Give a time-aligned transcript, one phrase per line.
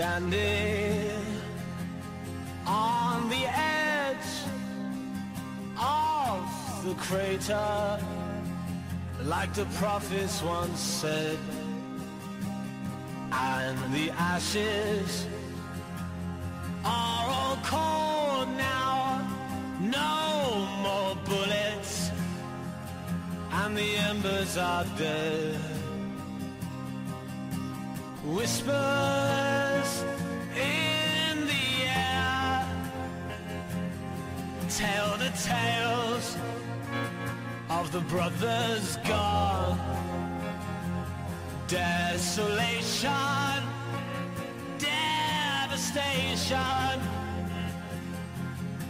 [0.00, 1.26] Standing
[2.66, 4.32] on the edge
[5.78, 6.40] of
[6.86, 7.98] the crater,
[9.24, 11.36] like the prophets once said,
[13.30, 15.26] and the ashes
[16.82, 19.28] are all cold now.
[19.82, 22.10] No more bullets,
[23.52, 25.60] and the embers are dead.
[28.24, 29.59] Whispers
[34.80, 36.36] tell the tales
[37.68, 39.78] of the brothers gone.
[41.68, 43.10] Desolation,
[44.78, 46.56] devastation.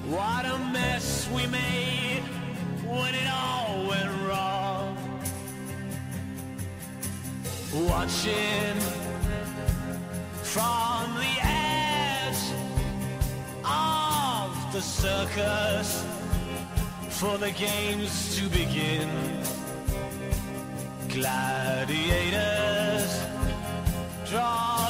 [0.06, 2.22] What a mess we made
[2.86, 4.96] when it all went wrong.
[7.90, 8.76] Watching
[10.44, 11.29] from the
[14.80, 16.06] the circus
[17.10, 19.10] for the games to begin.
[21.08, 22.30] Gladiators
[24.30, 24.89] draw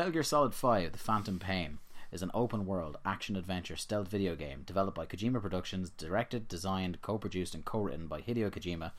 [0.00, 1.76] Metal Gear Solid 5 The Phantom Pain
[2.10, 7.02] is an open world action adventure stealth video game developed by Kojima Productions, directed, designed,
[7.02, 8.92] co produced, and co written by Hideo Kojima,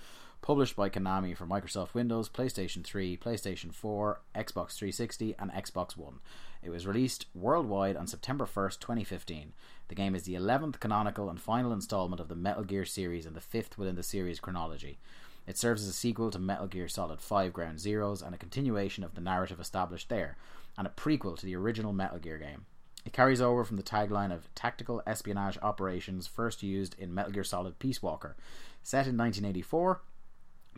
[0.43, 6.19] published by Konami for Microsoft Windows, PlayStation 3, PlayStation 4, Xbox 360, and Xbox One.
[6.61, 9.53] It was released worldwide on September 1st, 2015.
[9.87, 13.35] The game is the 11th canonical and final installment of the Metal Gear series and
[13.35, 14.99] the fifth within the series chronology.
[15.47, 19.03] It serves as a sequel to Metal Gear Solid 5 Ground Zeroes and a continuation
[19.03, 20.37] of the narrative established there,
[20.77, 22.65] and a prequel to the original Metal Gear game.
[23.05, 27.43] It carries over from the tagline of tactical espionage operations first used in Metal Gear
[27.43, 28.35] Solid Peace Walker.
[28.83, 30.01] Set in 1984,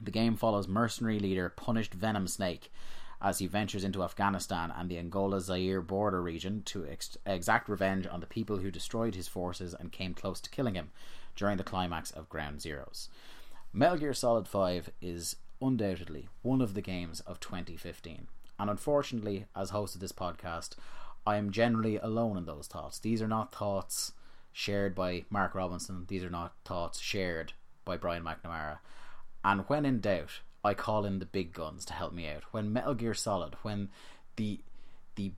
[0.02, 2.72] the game follows mercenary leader Punished Venom Snake
[3.22, 8.06] as he ventures into Afghanistan and the Angola Zaire border region to ex- exact revenge
[8.06, 10.92] on the people who destroyed his forces and came close to killing him
[11.36, 13.08] during the climax of Ground Zeroes.
[13.72, 18.28] Metal Gear Solid 5 is undoubtedly one of the games of 2015.
[18.64, 20.78] And unfortunately, as host of this podcast,
[21.28, 22.98] I am generally alone in those thoughts.
[22.98, 24.14] These are not thoughts
[24.54, 27.52] shared by Mark Robinson, these are not thoughts shared
[27.84, 28.78] by Brian McNamara.
[29.44, 32.44] And when in doubt, I call in the big guns to help me out.
[32.52, 33.90] When Metal Gear Solid, when
[34.38, 34.62] the
[35.16, 35.34] the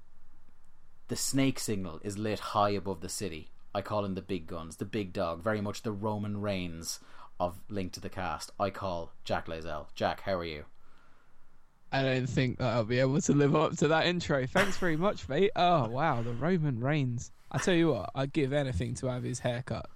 [1.07, 4.75] the snake signal is lit high above the city, I call in the big guns,
[4.75, 6.99] the big dog, very much the Roman Reigns
[7.39, 8.51] of Link to the Cast.
[8.59, 9.87] I call Jack Layzell.
[9.95, 10.65] Jack, how are you?
[11.95, 14.45] I don't think that I'll be able to live up to that intro.
[14.47, 15.51] Thanks very much, mate.
[15.55, 17.31] Oh wow, the Roman Reigns.
[17.51, 19.87] I tell you what, I'd give anything to have his haircut.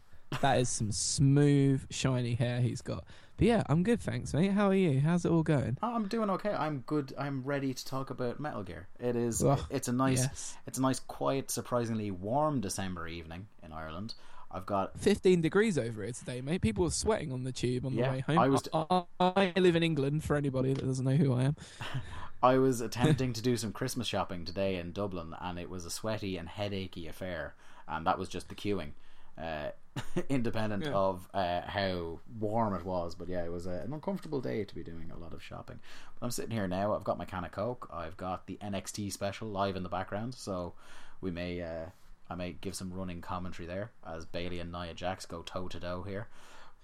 [0.41, 3.03] That is some smooth, shiny hair he's got.
[3.37, 4.51] But yeah, I'm good, thanks, mate.
[4.51, 4.99] How are you?
[4.99, 5.77] How's it all going?
[5.81, 6.51] Oh, I'm doing okay.
[6.51, 7.13] I'm good.
[7.17, 8.87] I'm ready to talk about Metal Gear.
[8.99, 9.43] It is.
[9.43, 10.19] Oh, it's a nice.
[10.19, 10.57] yes.
[10.67, 14.13] It's a nice, quiet, surprisingly warm December evening in Ireland.
[14.51, 16.61] I've got 15 degrees over here today, mate.
[16.61, 18.39] People are sweating on the tube on Yeah, the way home.
[18.39, 21.55] I was- I, I live in England, for anybody that doesn't know who I am.
[22.43, 25.91] I was attempting to do some Christmas shopping today in Dublin, and it was a
[25.91, 27.53] sweaty and headachy affair,
[27.87, 28.91] and that was just the queuing,
[29.37, 29.69] uh,
[30.29, 30.93] independent Yeah.
[30.93, 33.13] of uh, how warm it was.
[33.13, 35.79] But yeah, it was an uncomfortable day to be doing a lot of shopping.
[36.19, 36.95] But I'm sitting here now.
[36.95, 37.89] I've got my can of Coke.
[37.93, 40.73] I've got the NXT special live in the background, so
[41.21, 41.61] we may.
[41.61, 41.85] Uh,
[42.29, 45.79] I may give some running commentary there as Bayley and Nia Jax go toe to
[45.79, 46.27] toe here.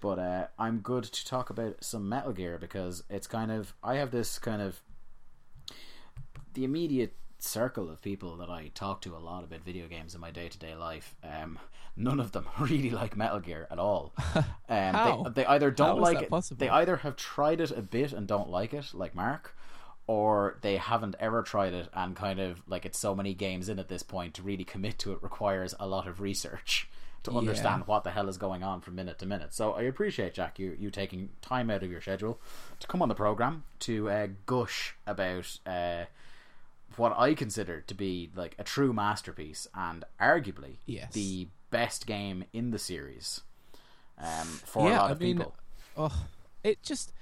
[0.00, 3.94] But uh, I'm good to talk about some Metal Gear because it's kind of I
[3.96, 4.80] have this kind of
[6.54, 10.20] the immediate circle of people that I talk to a lot about video games in
[10.20, 11.14] my day to day life.
[11.22, 11.58] Um,
[11.96, 14.12] none of them really like Metal Gear at all.
[14.68, 15.22] Um, How?
[15.22, 16.28] They, they either don't How like it.
[16.28, 16.58] possible?
[16.58, 19.55] They either have tried it a bit and don't like it, like Mark,
[20.06, 23.78] or they haven't ever tried it and kind of like it's so many games in
[23.78, 26.88] at this point to really commit to it requires a lot of research
[27.24, 27.38] to Yeah.
[27.38, 29.52] understand what the hell is going on from minute to minute.
[29.52, 32.40] So I appreciate Jack you you taking time out of your schedule
[32.80, 36.04] to come on the program to uh, gush about uh,
[36.96, 41.12] what I consider to be like a true masterpiece and arguably Yes.
[41.12, 43.40] the best game in the series
[44.18, 45.56] um, for a Yeah, lot I of mean, people.
[45.96, 46.26] Oh,
[46.62, 47.12] it just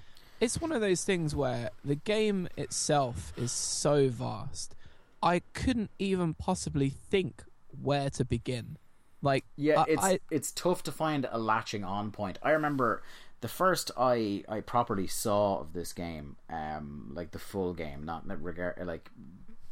[0.44, 4.74] it's one of those things where the game itself is so vast.
[5.22, 7.42] I couldn't even possibly think
[7.82, 8.76] where to begin.
[9.22, 12.38] Like Yeah, I- it's I, it's tough to find a latching on point.
[12.42, 13.02] I remember
[13.40, 18.26] the first I I properly saw of this game, um, like the full game, not
[18.42, 19.10] regard like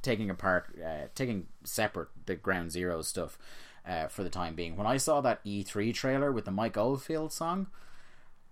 [0.01, 3.39] taking apart, uh, taking separate the Ground Zero stuff
[3.87, 4.77] uh, for the time being.
[4.77, 7.67] When I saw that E3 trailer with the Mike Oldfield song,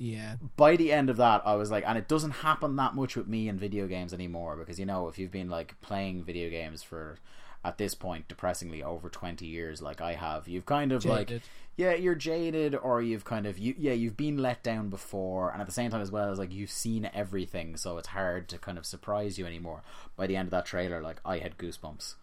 [0.03, 3.17] yeah, by the end of that, I was like, and it doesn't happen that much
[3.17, 6.49] with me in video games anymore because you know if you've been like playing video
[6.49, 7.19] games for
[7.63, 11.31] at this point depressingly over 20 years like I have you've kind of like
[11.77, 15.61] yeah you're jaded or you've kind of you yeah you've been let down before and
[15.61, 18.57] at the same time as well as like you've seen everything so it's hard to
[18.57, 19.83] kind of surprise you anymore.
[20.17, 22.15] By the end of that trailer like I had goosebumps.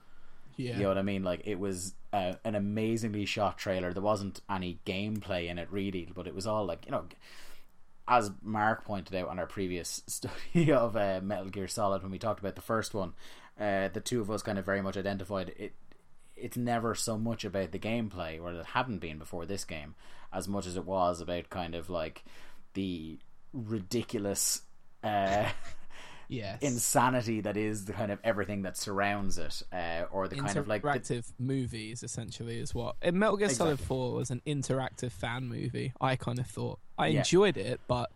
[0.55, 1.23] Yeah, you know what I mean?
[1.23, 3.93] Like it was uh, an amazingly shot trailer.
[3.93, 7.05] There wasn't any gameplay in it really, but it was all like you know,
[8.07, 12.19] as Mark pointed out on our previous study of uh, Metal Gear Solid when we
[12.19, 13.13] talked about the first one,
[13.59, 15.73] uh, the two of us kind of very much identified it.
[16.35, 19.95] It's never so much about the gameplay, or it hadn't been before this game,
[20.31, 22.23] as much as it was about kind of like
[22.73, 23.17] the
[23.53, 24.61] ridiculous.
[25.03, 25.49] Uh,
[26.27, 26.61] yes.
[26.61, 30.67] insanity that is the kind of everything that surrounds it, uh, or the kind of
[30.67, 35.47] like interactive movies essentially is what and Metal Gear Solid 4 was an interactive fan
[35.47, 37.19] movie I kind of thought I Yeah.
[37.19, 38.11] enjoyed it but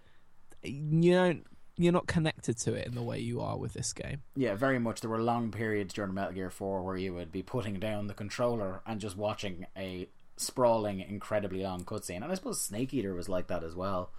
[0.64, 1.46] you don't
[1.78, 4.78] you're not connected to it in the way you are with this game yeah, very
[4.78, 5.02] much.
[5.02, 8.14] There were long periods during Metal Gear Four where you would be putting down the
[8.14, 10.08] controller and just watching a
[10.38, 12.18] sprawling, incredibly long cutscene.
[12.18, 14.10] And I suppose Snake Eater was like that as well.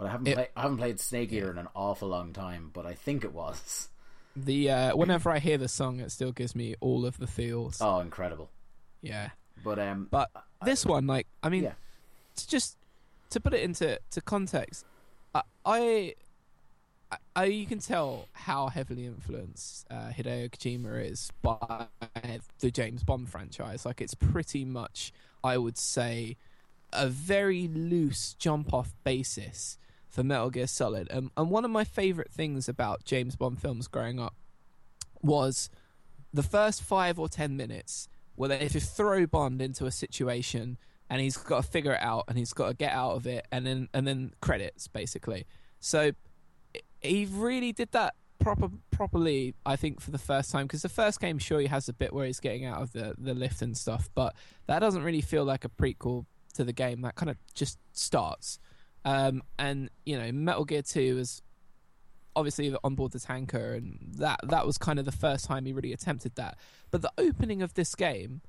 [0.00, 2.70] But I haven't It- play, I haven't played Snake Eater in an awful long time,
[2.72, 3.90] but I think it was.
[4.34, 7.82] the uh whenever I hear the song it still gives me all of the feels
[7.82, 8.48] Oh, incredible!
[9.02, 9.30] yeah
[9.62, 10.30] But um, but
[10.64, 11.72] this one like I mean yeah,
[12.36, 12.78] to just
[13.28, 14.86] to put it into to context,
[15.34, 16.14] I, I,
[17.36, 21.88] I you can tell how heavily influenced uh, Hideo Kojima is by
[22.60, 23.84] the James Bond franchise.
[23.84, 25.12] Like it's pretty much,
[25.44, 26.36] I would say,
[26.92, 29.76] a very loose jump off basis
[30.10, 31.08] for Metal Gear Solid.
[31.10, 34.34] Um, and one of my favorite things about James Bond films growing up
[35.22, 35.70] was
[36.34, 40.78] the first five or ten minutes where they just throw Bond into a situation
[41.08, 43.46] and he's got to figure it out and he's got to get out of it
[43.52, 45.46] and then and then credits basically.
[45.78, 46.12] So
[47.00, 51.20] he really did that proper properly I think for the first time because the first
[51.20, 53.76] game sure he has a bit where he's getting out of the the lift and
[53.76, 54.34] stuff but
[54.66, 56.24] that doesn't really feel like a prequel
[56.54, 58.58] to the game that kind of just starts
[59.04, 61.42] um and you know Metal Gear 2 was
[62.36, 65.72] obviously on board the tanker and that that was kind of the first time he
[65.72, 66.56] really attempted that
[66.90, 68.40] but the opening of this game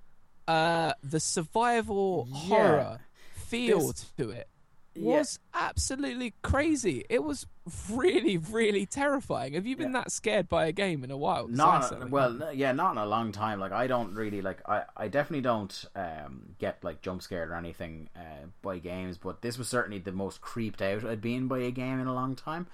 [0.47, 2.37] uh the survival Yeah.
[2.47, 2.99] horror
[3.33, 4.47] feel There's- to it
[4.93, 5.19] Yeah.
[5.19, 7.47] was absolutely crazy it was
[7.89, 11.47] really really terrifying have you been that scared by a game in a while?
[11.47, 12.57] Not certainly well, haven't.
[12.57, 13.59] yeah, not in a long time.
[13.59, 14.67] Like I don't really like.
[14.67, 19.41] I I definitely don't um get like jump scared or anything uh, by games, but
[19.41, 22.35] this was certainly the most creeped out I'd been by a game in a long
[22.35, 22.67] time.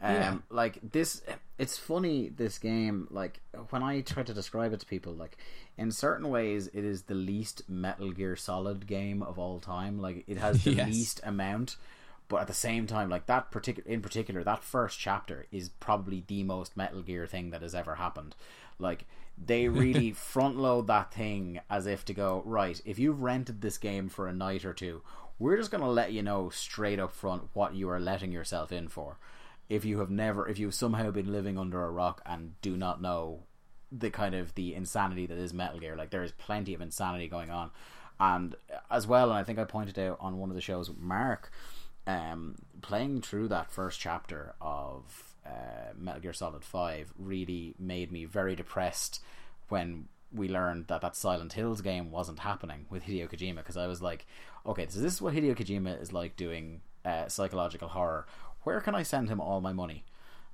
[0.00, 0.38] Um, Yeah.
[0.50, 1.22] like this,
[1.58, 2.28] it's funny.
[2.28, 3.40] This game, like
[3.70, 5.36] when I try to describe it to people, like
[5.76, 9.98] in certain ways, it is the least Metal Gear Solid game of all time.
[9.98, 10.76] Like it has the Yes.
[10.76, 11.76] least amount,
[12.28, 16.22] but at the same time, like that particular, in particular, that first chapter is probably
[16.26, 18.36] the most Metal Gear thing that has ever happened.
[18.78, 19.04] Like
[19.36, 22.80] they really front load that thing as if to go right.
[22.84, 25.02] If you've rented this game for a night or two,
[25.40, 28.72] we're just going to let you know straight up front what you are letting yourself
[28.72, 29.16] in for.
[29.68, 33.02] If you have never, if you've somehow been living under a rock and do not
[33.02, 33.40] know
[33.90, 37.28] the kind of the insanity that is Metal Gear, like there is plenty of insanity
[37.28, 37.70] going on,
[38.18, 38.54] and
[38.90, 41.52] as well, and I think I pointed out on one of the shows, Mark,
[42.06, 48.24] um, playing through that first chapter of uh, Metal Gear Solid Five really made me
[48.24, 49.20] very depressed
[49.68, 53.86] when we learned that that Silent Hills game wasn't happening with Hideo Kojima because I
[53.86, 54.26] was like,
[54.66, 58.26] okay, so this is what Hideo Kojima is like doing uh, psychological horror.
[58.68, 60.04] Where can I send him all my money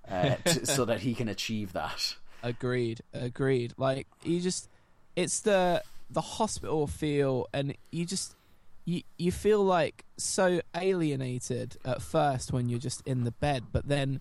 [0.09, 2.15] uh, to, so that he can achieve that?
[2.45, 3.75] Agreed, agreed.
[3.77, 4.69] Like you just,
[5.17, 8.37] it's the the hospital feel, and you just
[8.85, 13.89] you you feel like so alienated at first when you're just in the bed, but
[13.89, 14.21] then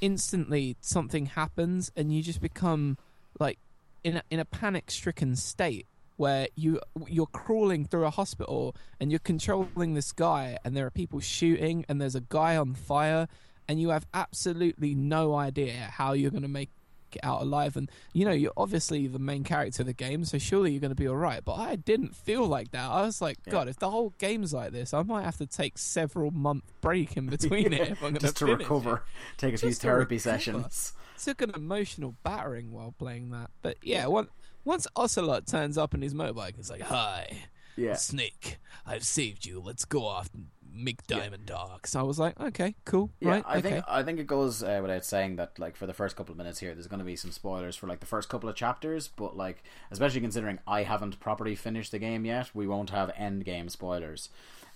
[0.00, 2.96] instantly something happens, and you just become
[3.38, 3.58] like
[4.02, 9.10] in a, in a panic stricken state where you you're crawling through a hospital and
[9.10, 13.28] you're controlling this guy, and there are people shooting, and there's a guy on fire,
[13.68, 16.70] and you have absolutely no idea how you're going to make
[17.12, 17.76] it out alive.
[17.76, 20.90] And you know, you're obviously the main character of the game, so surely you're going
[20.90, 21.44] to be all right.
[21.44, 22.90] But I didn't feel like that.
[22.90, 23.52] I was like, Yeah.
[23.52, 27.16] God, if the whole game's like this, I might have to take several month break
[27.16, 29.38] in between it if I'm just to recover, It.
[29.38, 30.38] take a few therapy recover.
[30.38, 30.92] sessions.
[31.22, 33.50] Took an emotional battering while playing that.
[33.62, 34.26] But yeah, one,
[34.64, 37.44] once Ocelot turns up in his motorbike, it's like, "Hi,
[37.76, 39.60] Yeah, Snake, I've saved you.
[39.60, 43.30] Let's go off and make diamond dogs." I was like, "Okay, cool, yeah.
[43.30, 45.94] right, I okay." think I think it goes uh, without saying that like for the
[45.94, 48.28] first couple of minutes here, there's going to be some spoilers for like the first
[48.28, 52.66] couple of chapters, but like especially considering I haven't properly finished the game yet, we
[52.66, 54.28] won't have end game spoilers.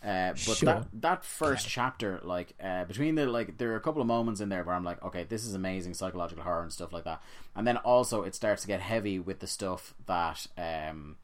[0.02, 0.54] Uh, but Sure.
[0.66, 4.40] that that first chapter, like uh, between the like, there are a couple of moments
[4.40, 7.20] in there where I'm like, okay, this is amazing psychological horror and stuff like that,
[7.56, 11.16] and then also it starts to get heavy with the stuff that um,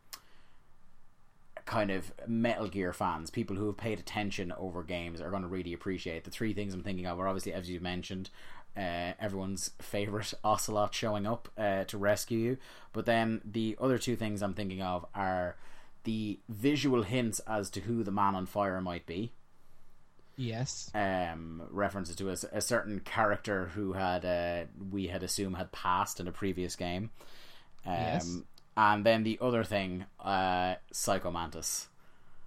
[1.67, 5.49] kind of Metal Gear fans, people who have paid attention over games, are going to
[5.49, 6.25] really appreciate.
[6.25, 8.31] The three things I'm thinking of are obviously, as you mentioned,
[8.77, 12.59] uh, everyone's favorite Ocelot showing up uh, to rescue you.
[12.93, 15.57] But then the other two things I'm thinking of are
[16.05, 19.33] the visual hints as to who the man on fire might be.
[20.37, 25.71] yes, Um, references to a, a certain character who had uh, we had assumed had
[25.73, 27.11] passed in a previous game.
[27.87, 28.39] Um, Yes.
[28.77, 31.87] And then the other thing, uh, Psycho Mantis.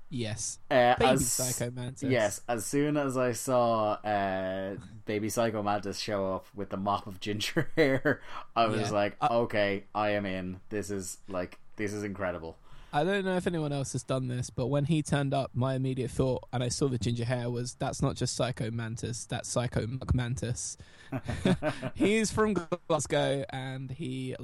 [0.09, 2.09] yes, Uh, baby as- Psycho Mantis.
[2.09, 7.07] Yes, as soon as I saw uh, Baby Psycho Mantis show up with the mop
[7.07, 8.19] of ginger hair,
[8.57, 8.89] I was Yeah.
[8.91, 10.59] like, Uh, okay, I am in.
[10.67, 12.57] This is like, this is incredible.
[12.93, 15.75] I don't know if anyone else has done this, but when he turned up, my
[15.75, 19.49] immediate thought, and I saw the ginger hair, was that's not just Psycho Mantis, that's
[19.49, 20.77] Psycho Muck Mantis.
[21.95, 22.55] He's from
[22.87, 24.35] Glasgow and he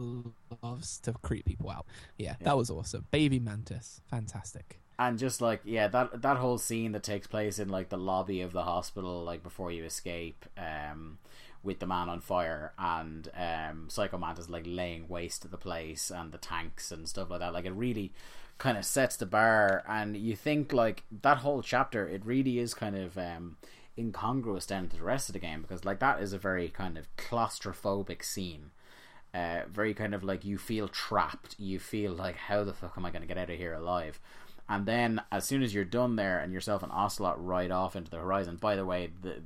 [0.62, 1.86] loves to creep people out.
[2.18, 3.06] Yeah, that was awesome.
[3.12, 4.80] Baby Mantis, fantastic.
[5.00, 8.42] and just like yeah that that whole scene that takes place in like the lobby
[8.42, 11.18] of the hospital like before you escape um
[11.64, 16.12] with the man on fire and um psycho mantis like laying waste to the place
[16.12, 18.12] and the tanks and stuff like that like it really
[18.58, 22.74] kind of sets the bar and you think like that whole chapter it really is
[22.74, 23.58] kind of um
[23.98, 26.98] incongruous then to the rest of the game because like that is a very kind
[26.98, 28.72] of claustrophobic scene
[29.34, 31.56] uh, very kind of like you feel trapped.
[31.58, 34.20] You feel like, how the fuck am I going to get out of here alive?
[34.70, 38.12] And then as soon as you're done there and yourself and Ocelot ride off into
[38.12, 38.56] the horizon.
[38.58, 39.42] By the way, the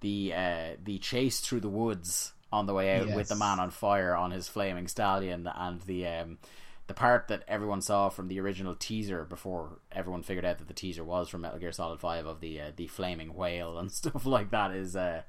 [0.00, 3.70] the uh, the chase through the woods on the way out with the man on
[3.70, 6.38] fire on his flaming stallion and the um,
[6.86, 10.74] the part that everyone saw from the original teaser before everyone figured out that the
[10.74, 14.24] teaser was from Metal Gear Solid Five of the uh, the flaming whale and stuff
[14.24, 15.22] like that is uh,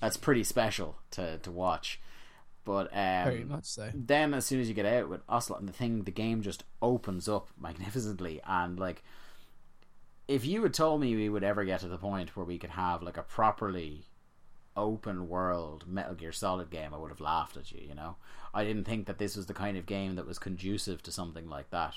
[0.00, 2.00] that's pretty special to to watch.
[2.64, 3.90] But um, Very much so.
[3.94, 6.64] then as soon as you get out with Ocelot and the thing, the game just
[6.82, 8.40] opens up magnificently.
[8.44, 9.04] And like,
[10.28, 12.70] if you had told me we would ever get to the point where we could
[12.70, 14.02] have like a properly
[14.76, 17.80] open world Metal Gear Solid game, I would have laughed at you.
[17.88, 18.16] You know,
[18.52, 21.48] I didn't think that this was the kind of game that was conducive to something
[21.48, 21.94] like that.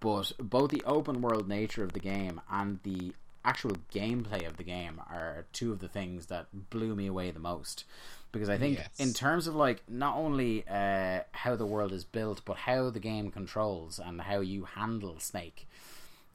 [0.00, 3.12] But both the open world nature of the game and the
[3.44, 7.40] actual gameplay of the game are two of the things that blew me away the
[7.40, 7.84] most
[8.32, 8.90] because I think Yes.
[8.98, 13.00] in terms of like not only uh, how the world is built but how the
[13.00, 15.66] game controls and how you handle Snake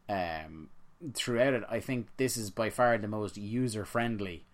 [0.09, 0.69] um,
[1.13, 4.45] throughout it I think this is by far the most user friendly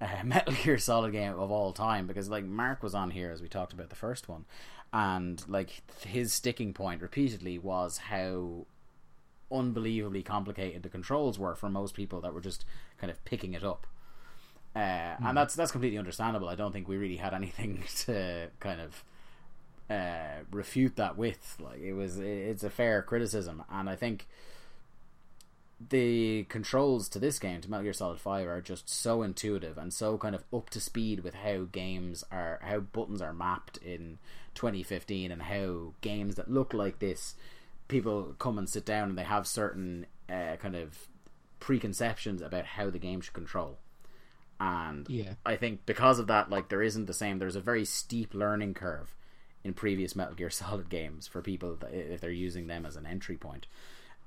[0.00, 3.42] uh, Metal Gear Solid game of all time because like Mark was on here as
[3.42, 4.44] we talked about the first one
[4.92, 8.66] and like his sticking point repeatedly was how
[9.50, 12.64] unbelievably complicated the controls were for most people that were just
[12.98, 13.86] kind of picking it up.
[14.74, 16.48] Uh, And that's that's completely understandable.
[16.48, 19.04] I don't think we really had anything to kind of
[19.90, 21.56] uh, refute that with.
[21.60, 24.26] Like it was, it's a fair criticism, and I think
[25.90, 29.92] the controls to this game, to Metal Gear Solid Five, are just so intuitive and
[29.92, 34.18] so kind of up to speed with how games are, how buttons are mapped in
[34.54, 37.34] 2015, and how games that look like this,
[37.88, 41.08] people come and sit down and they have certain uh, kind of
[41.60, 43.78] preconceptions about how the game should control.
[44.60, 45.34] And Yeah.
[45.44, 47.38] I think because of that, like there isn't the same.
[47.38, 49.14] There's a very steep learning curve
[49.64, 53.36] in previous Metal Gear Solid games for people if they're using them as an entry
[53.36, 53.66] point.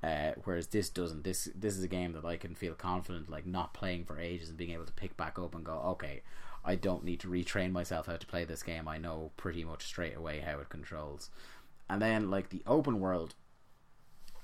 [0.06, 1.24] Uh, whereas this doesn't.
[1.24, 4.50] This this is a game that I can feel confident, like not playing for ages
[4.50, 6.22] and being able to pick back up and go, okay,
[6.64, 8.88] I don't need to retrain myself how to play this game.
[8.88, 11.32] I know pretty much straight away how it controls.
[11.90, 13.34] And then like the open world,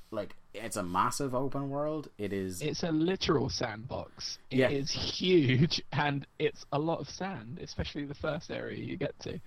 [0.10, 2.10] like it's a massive open world.
[2.18, 4.40] It is It's a literal sandbox.
[4.50, 4.70] It Yeah.
[4.70, 9.40] is huge, and it's a lot of sand, especially the first area you get to.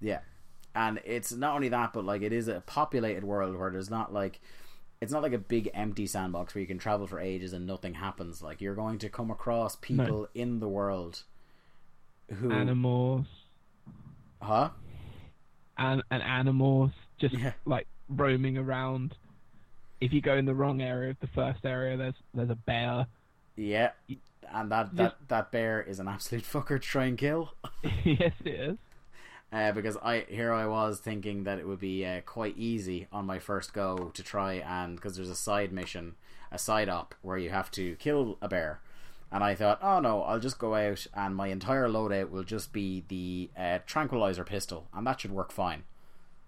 [0.00, 0.20] Yeah,
[0.74, 4.12] and it's not only that, but like it is a populated world where there's not
[4.12, 4.40] like
[5.00, 7.94] it's not like a big empty sandbox where you can travel for ages and nothing
[7.94, 8.42] happens.
[8.42, 11.22] Like you're going to come across people in the world
[12.40, 13.26] who Animals.
[14.42, 14.70] Huh?
[15.76, 17.52] and and animals just Yeah.
[17.64, 19.14] like roaming around.
[20.00, 23.06] If you go in the wrong area of the first area, there's there's a bear.
[23.56, 23.90] Yeah.
[24.50, 27.52] And that, that, that bear is an absolute fucker to try and kill.
[28.04, 28.78] yes, it is.
[29.50, 33.24] Uh, because I here I was thinking that it would be uh, quite easy on
[33.24, 36.16] my first go to try and because there's a side mission,
[36.52, 38.80] a side op where you have to kill a bear,
[39.32, 42.74] and I thought, oh no, I'll just go out and my entire loadout will just
[42.74, 45.84] be the uh, tranquilizer pistol, and that should work fine.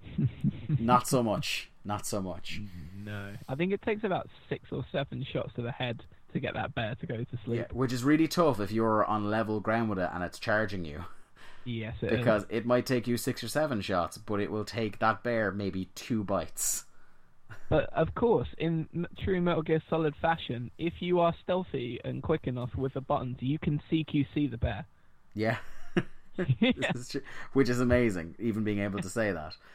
[0.78, 2.60] not so much, not so much.
[3.02, 6.02] No, I think it takes about six or seven shots to the head
[6.32, 7.72] to get that bear to go to sleep, Yeah, sleep.
[7.72, 11.04] which is really tough if you're on level ground with it and it's charging you.
[11.70, 12.18] Yes, it is.
[12.18, 15.52] because it might take you six or seven shots, but it will take that bear
[15.52, 16.84] maybe two bites.
[17.68, 22.46] But of course, in true Metal Gear Solid fashion, if you are stealthy and quick
[22.48, 24.86] enough with the buttons, you can CQC the bear.
[25.34, 25.58] Yeah,
[26.58, 26.92] yeah.
[26.94, 27.16] Is
[27.52, 29.56] which is amazing, even being able to say that.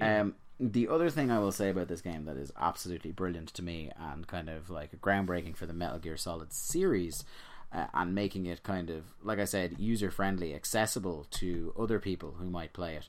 [0.00, 3.62] Um, the other thing I will say about this game that is absolutely brilliant to
[3.62, 7.24] me and kind of like groundbreaking for the Metal Gear Solid series.
[7.70, 12.36] Uh, and making it kind of, like I said, user friendly, accessible to other people
[12.38, 13.06] who might play it,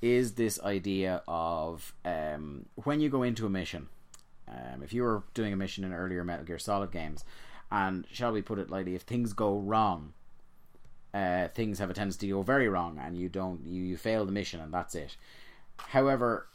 [0.00, 3.88] is this idea of um, when you go into a mission,
[4.46, 7.24] um, if you were doing a mission in earlier Metal Gear Solid games,
[7.70, 10.12] and shall we put it lightly, if things go wrong,
[11.12, 14.24] uh, things have a tendency to go very wrong, and you don't you, you fail
[14.24, 15.16] the mission, and that's it.
[15.78, 16.46] However,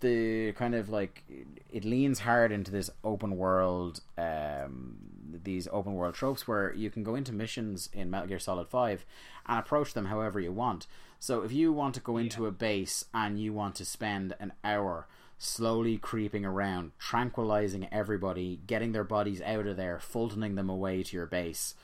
[0.00, 1.24] the kind of like
[1.70, 7.02] it leans hard into this open world, um, these open world tropes where you can
[7.02, 9.04] go into missions in Metal Gear Solid Five
[9.46, 10.86] and approach them however you want.
[11.18, 14.52] So if you want to go into a base and you want to spend an
[14.64, 15.06] hour
[15.38, 21.16] slowly creeping around, tranquilizing everybody, getting their bodies out of there, fultoning them away to
[21.16, 21.74] your base,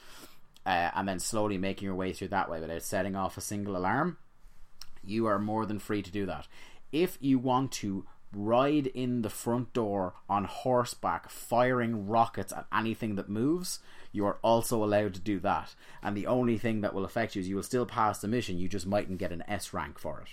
[0.64, 3.76] uh, and then slowly making your way through that way without setting off a single
[3.76, 4.18] alarm,
[5.04, 6.46] you are more than free to do that.
[6.92, 13.14] If you want to ride in the front door on horseback, firing rockets at anything
[13.16, 13.80] that moves,
[14.12, 15.74] you are also allowed to do that.
[16.02, 18.58] And the only thing that will affect you is you will still pass the mission,
[18.58, 20.28] you just mightn't get an S rank for it.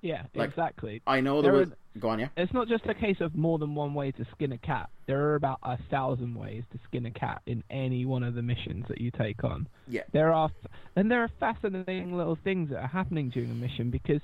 [0.00, 1.00] Yeah, Like, exactly.
[1.06, 1.70] I know there There was.
[1.70, 2.28] are- Go on, yeah?
[2.38, 4.88] It's not just a case of more than one way to skin a cat.
[5.06, 8.40] There are about a thousand ways to skin a cat in any one of the
[8.40, 9.68] missions that you take on.
[9.86, 10.00] Yeah.
[10.10, 10.50] There are,
[10.96, 14.22] and there are fascinating little things that are happening during a mission because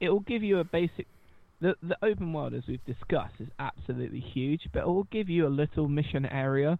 [0.00, 1.06] it will give you a basic.
[1.60, 5.46] The the open world, as we've discussed, is absolutely huge, but it will give you
[5.46, 6.78] a little mission area.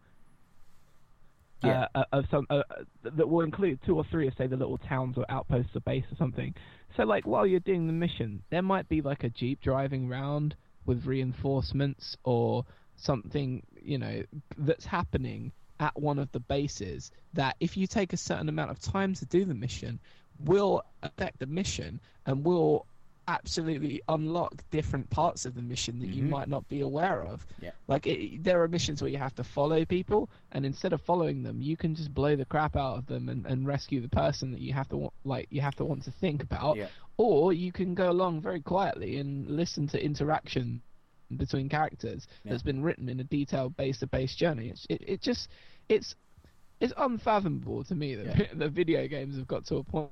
[1.63, 1.89] Yeah.
[1.95, 4.79] Uh, of some uh, uh, that will include two or three of say the little
[4.79, 6.55] towns or outposts or base or something.
[6.97, 10.57] So like while you're doing the mission, there might be like a jeep driving round
[10.87, 12.65] with reinforcements or
[12.97, 14.23] something you know
[14.59, 18.81] that's happening at one of the bases that if you take a certain amount of
[18.81, 19.99] time to do the mission
[20.45, 22.87] will affect the mission and will
[23.35, 26.31] absolutely unlock different parts of the mission that you Mhm.
[26.37, 27.71] might not be aware of Yeah.
[27.93, 31.43] like it, there are missions where you have to follow people and instead of following
[31.43, 34.51] them you can just blow the crap out of them and, and rescue the person
[34.53, 36.89] that you have to like you have to want to think about Yeah.
[37.19, 40.83] or you can go along very quietly and listen to interaction
[41.37, 42.51] between characters Yeah.
[42.51, 45.49] that's been written in a detailed base to base journey it's, it, it just
[45.89, 46.17] it's
[46.81, 48.47] it's unfathomable to me that Yeah.
[48.65, 50.11] the video games have got to a point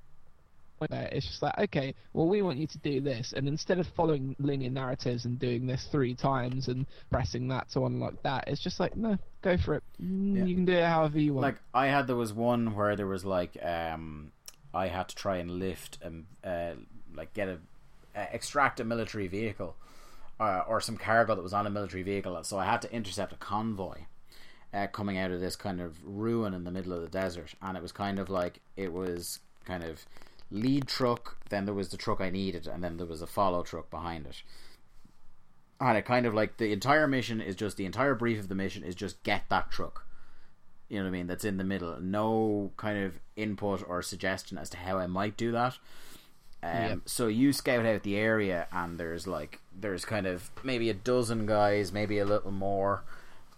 [0.78, 3.32] where it's just like okay well we want you to do this.
[3.32, 7.86] And instead of following linear narratives and doing this three times and pressing that to
[7.86, 9.82] unlock that it's just like no go for it.
[10.02, 10.44] Mm, Yeah.
[10.44, 11.42] you can do it however you want.
[11.42, 14.32] Like I had there was one where there was like um
[14.74, 16.72] I had to try and lift and uh
[17.14, 17.58] like get a
[18.16, 19.76] uh, extract a military vehicle
[20.40, 22.42] uh, or some cargo that was on a military vehicle.
[22.44, 24.02] So I had to intercept a convoy
[24.72, 27.54] uh, coming out of this kind of ruin in the middle of the desert.
[27.62, 30.04] And it was kind of like it was kind of
[30.50, 33.62] lead truck then there was the truck I needed and then there was a follow
[33.62, 34.42] truck behind it
[35.80, 38.54] and it kind of like the entire mission is just the entire brief of the
[38.54, 40.06] mission is just get that truck
[40.88, 42.00] you know what I mean, that's in the middle.
[42.00, 45.76] No kind of input or suggestion as to how I might do that.
[46.62, 46.98] Um, Yep.
[47.06, 51.46] So you scout out the area, and there's like there's kind of maybe a dozen
[51.46, 53.04] guys, maybe a little more,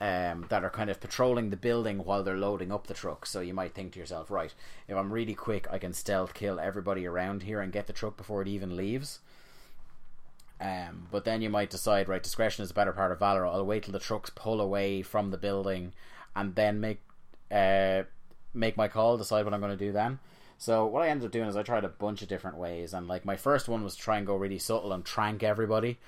[0.00, 3.26] um, that are kind of patrolling the building while they're loading up the truck.
[3.26, 4.54] So you might think to yourself, right,
[4.88, 8.16] if I'm really quick, I can stealth kill everybody around here and get the truck
[8.16, 9.20] before it even leaves.
[10.60, 13.46] Um, but then you might decide, right, discretion is a better part of valor.
[13.46, 15.92] I'll wait till the trucks pull away from the building,
[16.36, 17.00] and then make
[17.50, 18.02] uh,
[18.52, 20.18] make my call, decide what I'm going to do then.
[20.58, 23.08] So what I ended up doing is I tried a bunch of different ways, and
[23.08, 25.98] like my first one was try and go really subtle and trank everybody,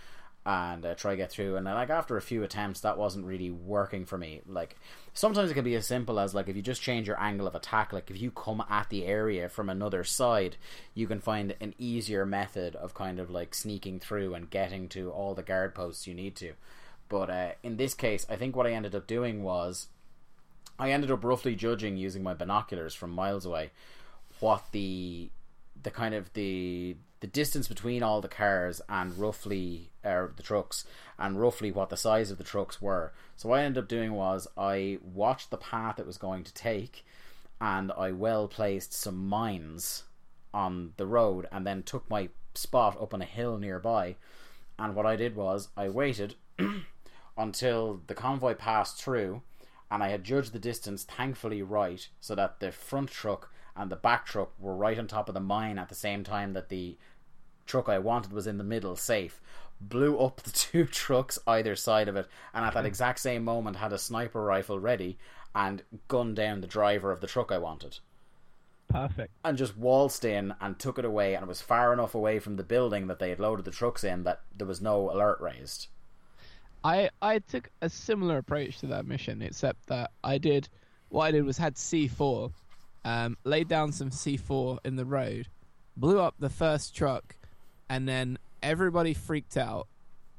[0.45, 1.57] and uh, try to get through.
[1.57, 4.41] And like after a few attempts, that wasn't really working for me.
[4.47, 4.77] Like
[5.15, 7.55] sometimes it can be as simple as like if you just change your angle of
[7.55, 10.57] attack, like if you come at the area from another side,
[10.95, 15.11] you can find an easier method of kind of like sneaking through and getting to
[15.11, 16.53] all the guard posts you need to.
[17.09, 19.89] But uh, in this case, I think what I ended up doing was
[20.79, 23.71] I ended up roughly judging using my binoculars from miles away
[24.41, 25.31] what the
[25.81, 30.85] the kind of the the distance between all the cars and roughly uh, the trucks
[31.19, 33.13] and roughly what the size of the trucks were.
[33.37, 36.55] So what I ended up doing was I watched the path it was going to
[36.55, 37.05] take
[37.61, 40.05] and I well placed some mines
[40.53, 44.17] on the road and then took my spot up on a hill nearby
[44.79, 46.35] and what I did was I waited
[47.37, 49.43] until the convoy passed through
[49.91, 53.97] and I had judged the distance thankfully right so that the front truck and the
[53.97, 56.99] back truck were right on top of the mine at the same time that the
[57.67, 59.41] truck I wanted was in the middle, safe.
[59.89, 63.77] Blew up the two trucks either side of it, and at that exact same moment
[63.77, 65.19] had a sniper rifle ready
[65.55, 67.99] and gunned down the driver of the truck I wanted.
[68.89, 69.33] Perfect.
[69.45, 72.57] And just waltzed in and took it away, and it was far enough away from
[72.57, 75.89] the building that they had loaded the trucks in that there was no alert raised.
[76.85, 80.69] I I took a similar approach to that mission, except that I did
[81.13, 82.53] what I did was had C4,
[83.05, 85.49] um, laid down some C4 in the road,
[85.97, 87.37] blew up the first truck,
[87.89, 89.89] and then everybody freaked out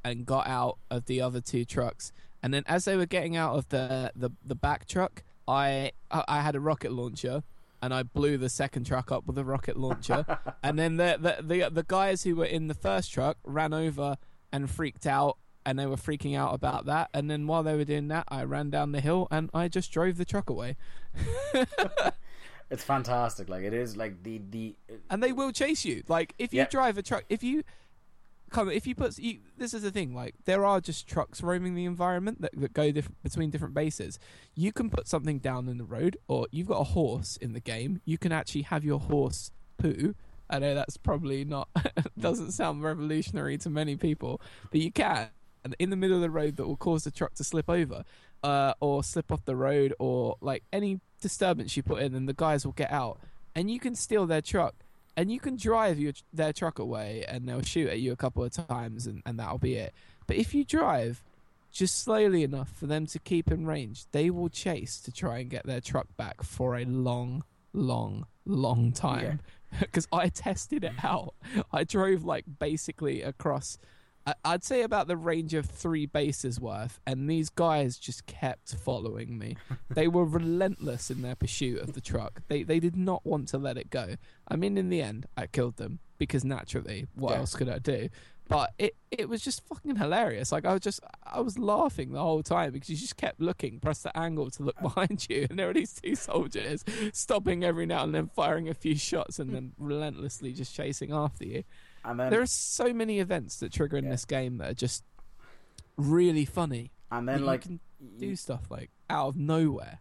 [0.03, 2.11] and got out of the other two trucks.
[2.41, 6.41] And then as they were getting out of the the, the back truck, I I
[6.41, 7.43] had a rocket launcher.
[7.81, 10.25] And I blew the second truck up with a rocket launcher,
[10.63, 14.15] and then the, the the the guys who were in the first truck ran over
[14.53, 17.09] and freaked out, and they were freaking out about that.
[17.13, 19.91] And then while they were doing that, I ran down the hill and I just
[19.91, 20.77] drove the truck away.
[22.73, 23.49] It's fantastic.
[23.49, 26.01] Like it is like the the uh and they will chase you.
[26.07, 27.63] Like if you drive a truck, if you
[28.53, 30.15] come, if you put, you, this is the thing.
[30.15, 34.19] Like there are just trucks roaming the environment that, that go diff- between different bases.
[34.55, 37.59] You can put something down in the road, or you've got a horse in the
[37.59, 37.99] game.
[38.05, 40.15] You can actually have your horse poo.
[40.49, 41.67] I know that's probably not
[42.19, 44.39] doesn't sound revolutionary to many people,
[44.71, 45.29] but you can.
[45.65, 48.03] And in the middle of the road that will cause the truck to slip over,
[48.43, 52.33] uh, or slip off the road, or like any disturbance you put in, and the
[52.33, 53.19] guys will get out,
[53.55, 54.75] and you can steal their truck,
[55.15, 58.43] and you can drive your their truck away, and they'll shoot at you a couple
[58.43, 59.93] of times, and, and that'll be it.
[60.27, 61.23] But if you drive
[61.71, 65.49] just slowly enough for them to keep in range, they will chase to try and
[65.49, 69.39] get their truck back for a long, long, long time.
[69.79, 71.33] Because I tested it out.
[71.71, 73.79] I drove like basically across
[74.45, 79.37] I'd say about the range of three bases worth, and these guys just kept following
[79.37, 79.57] me.
[79.89, 82.41] they were relentless in their pursuit of the truck.
[82.47, 84.15] They they did not want to let it go.
[84.47, 87.39] I mean, in the end, I killed them because naturally, what Yeah.
[87.39, 88.07] else could I do?
[88.49, 90.51] But it it was just fucking hilarious.
[90.51, 93.79] Like I was just I was laughing the whole time because you just kept looking,
[93.79, 97.85] press the angle to look behind you, and there were these two soldiers stopping every
[97.85, 101.63] now and then, firing a few shots, and then relentlessly just chasing after you
[102.05, 104.11] and then there are so many events that trigger in Yeah.
[104.11, 105.05] this game that are just
[105.97, 106.91] really funny.
[107.11, 107.79] and then like do
[108.19, 109.99] you- stuff like out of nowhere.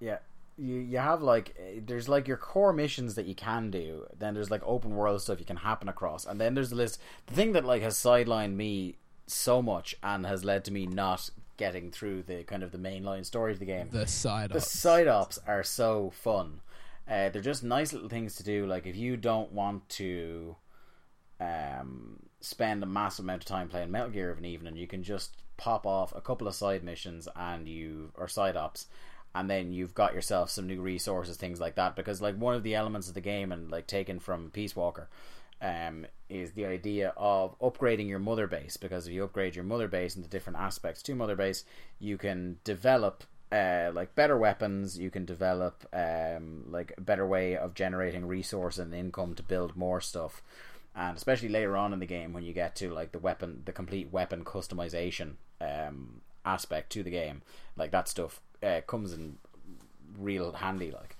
[0.00, 0.18] Yeah.
[0.56, 4.06] You you have like eh, there's like your core missions that you can do.
[4.18, 7.00] Then there's like open world stuff you can happen across, and then there's the list.
[7.26, 11.30] The thing that like has sidelined me so much and has led to me not
[11.56, 13.88] getting through the kind of the mainline story of the game.
[13.90, 14.70] The side the ups.
[14.70, 16.60] side ops are so fun.
[17.08, 18.66] Uh, they're just nice little things to do.
[18.66, 20.56] Like if you don't want to
[21.40, 25.02] um, spend a massive amount of time playing Metal Gear of an evening, you can
[25.02, 28.86] just pop off a couple of side missions and you or side ops,
[29.34, 31.96] and then you've got yourself some new resources, things like that.
[31.96, 35.08] Because like one of the elements of the game, and like taken from Peace Walker,
[35.60, 38.76] um, is the idea of upgrading your mother base.
[38.76, 41.64] Because if you upgrade your mother base into different aspects to mother base,
[41.98, 44.98] you can develop uh, like better weapons.
[44.98, 49.76] You can develop um, like a better way of generating resource and income to build
[49.76, 50.42] more stuff.
[50.94, 53.72] And especially later on in the game, when you get to like the weapon, the
[53.72, 57.40] complete weapon customization um, aspect to the game,
[57.76, 59.38] like that stuff uh, comes in
[60.18, 60.90] real handy.
[60.90, 61.16] Like,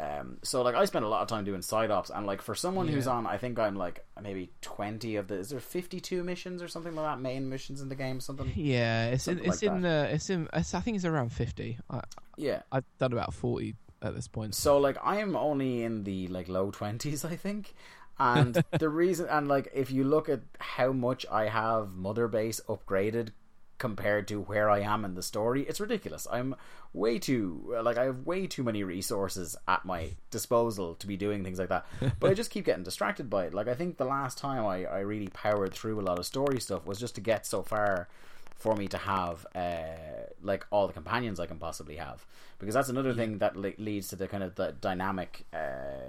[0.00, 2.54] um, so like I spend a lot of time doing side ops, and like for
[2.54, 5.34] someone who's on, I think I'm like maybe twenty of the.
[5.36, 7.20] Is there fifty two missions or something like that?
[7.20, 8.52] Main missions in the game, something.
[8.56, 11.78] Yeah, it's in, it's like in the it's in it's, I think it's around fifty.
[11.90, 12.02] I,
[12.36, 12.62] Yeah.
[12.70, 14.54] I've done about forty at this point.
[14.54, 17.74] So like I am only in the like low twenties, I think.
[18.20, 22.60] And the reason and like if you look at how much I have Mother Base
[22.68, 23.30] upgraded
[23.78, 25.62] compared to where I am in the story.
[25.62, 26.26] It's ridiculous.
[26.30, 26.54] I'm
[26.92, 31.44] way too like I have way too many resources at my disposal to be doing
[31.44, 31.86] things like that.
[32.20, 33.54] But I just keep getting distracted by it.
[33.54, 36.60] Like I think the last time I, I really powered through a lot of story
[36.60, 38.08] stuff was just to get so far
[38.56, 42.26] for me to have uh, like all the companions I can possibly have
[42.58, 46.07] because that's another thing that le- leads to the kind of the dynamic uh,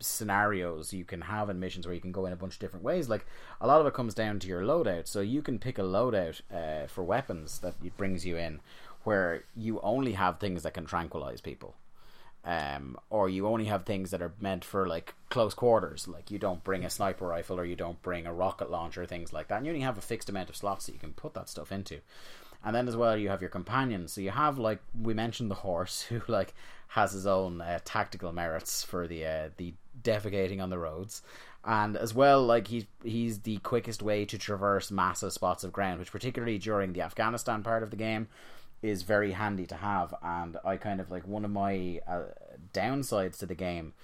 [0.00, 2.84] scenarios you can have in missions where you can go in a bunch of different
[2.84, 3.08] ways.
[3.08, 3.26] Like
[3.60, 6.40] a lot of it comes down to your loadout, so you can pick a loadout
[6.52, 8.60] uh, for weapons that it brings you in,
[9.04, 11.74] where you only have things that can tranquilize people.
[12.44, 16.38] Um, or you only have things that are meant for like close quarters, like you
[16.38, 19.56] don't bring a sniper rifle or you don't bring a rocket launcher, things like that.
[19.56, 21.72] And you only have a fixed amount of slots that you can put that stuff
[21.72, 21.98] into.
[22.64, 24.12] And then as well, you have your companions.
[24.12, 26.54] So you have like we mentioned the horse, who like
[26.88, 31.22] has his own uh, tactical merits for the uh, the defecating on the roads,
[31.64, 35.98] and as well like he's he's the quickest way to traverse massive spots of ground,
[35.98, 38.28] which particularly during the Afghanistan part of the game
[38.82, 40.14] is very handy to have.
[40.22, 42.24] And I kind of like one of my uh,
[42.72, 43.94] downsides to the game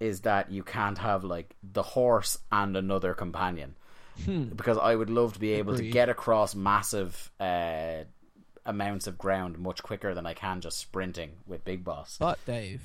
[0.00, 3.74] is that you can't have like the horse and another companion
[4.54, 8.04] because I would love to be able to get across massive uh,
[8.66, 12.16] amounts of ground much quicker than I can just sprinting with Big Boss.
[12.18, 12.82] But Dave,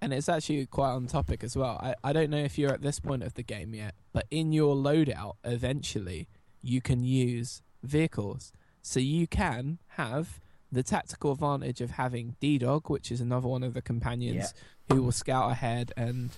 [0.00, 1.78] and it's actually quite on topic as well.
[1.82, 4.52] I, I don't know if you're at this point of the game yet, but in
[4.52, 6.28] your loadout, eventually
[6.62, 8.52] you can use vehicles.
[8.82, 10.40] So you can have
[10.72, 14.54] the tactical advantage of having D Dog, which is another one of the companions
[14.88, 16.30] who will scout ahead and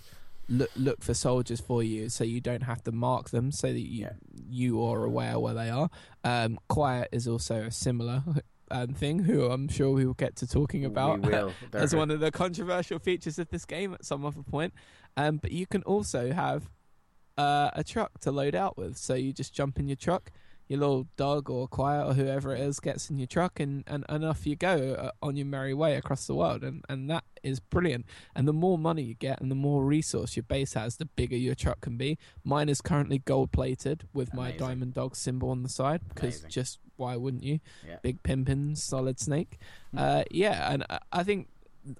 [0.48, 3.78] look look for soldiers for you, so you don't have to mark them, so that
[3.80, 4.12] you Yeah.
[4.50, 5.88] you are aware where they are.
[6.24, 8.22] Um, Quiet is also a similar
[8.72, 11.24] um, thing, who I'm sure we will get to talking about
[11.72, 14.72] as one of the controversial features of this game at some other point.
[15.16, 16.70] Um, but you can also have
[17.36, 18.96] uh, a truck to load out with.
[18.96, 20.30] So you just jump in your truck,
[20.68, 24.04] your little dog or quiet or whoever it is gets in your truck, and, and,
[24.08, 26.62] and off you go uh, on your merry way across the world.
[26.62, 28.06] And, and that is brilliant.
[28.34, 31.36] And the more money you get and the more resource your base has, the bigger
[31.36, 32.18] your truck can be.
[32.44, 36.78] Mine is currently gold plated with my diamond dog symbol on the side because just
[37.02, 37.60] why wouldn't you?
[37.86, 37.96] Yeah.
[38.02, 39.58] Big pimpin' solid snake.
[39.92, 39.98] Hmm.
[39.98, 41.48] Uh, yeah, and I- think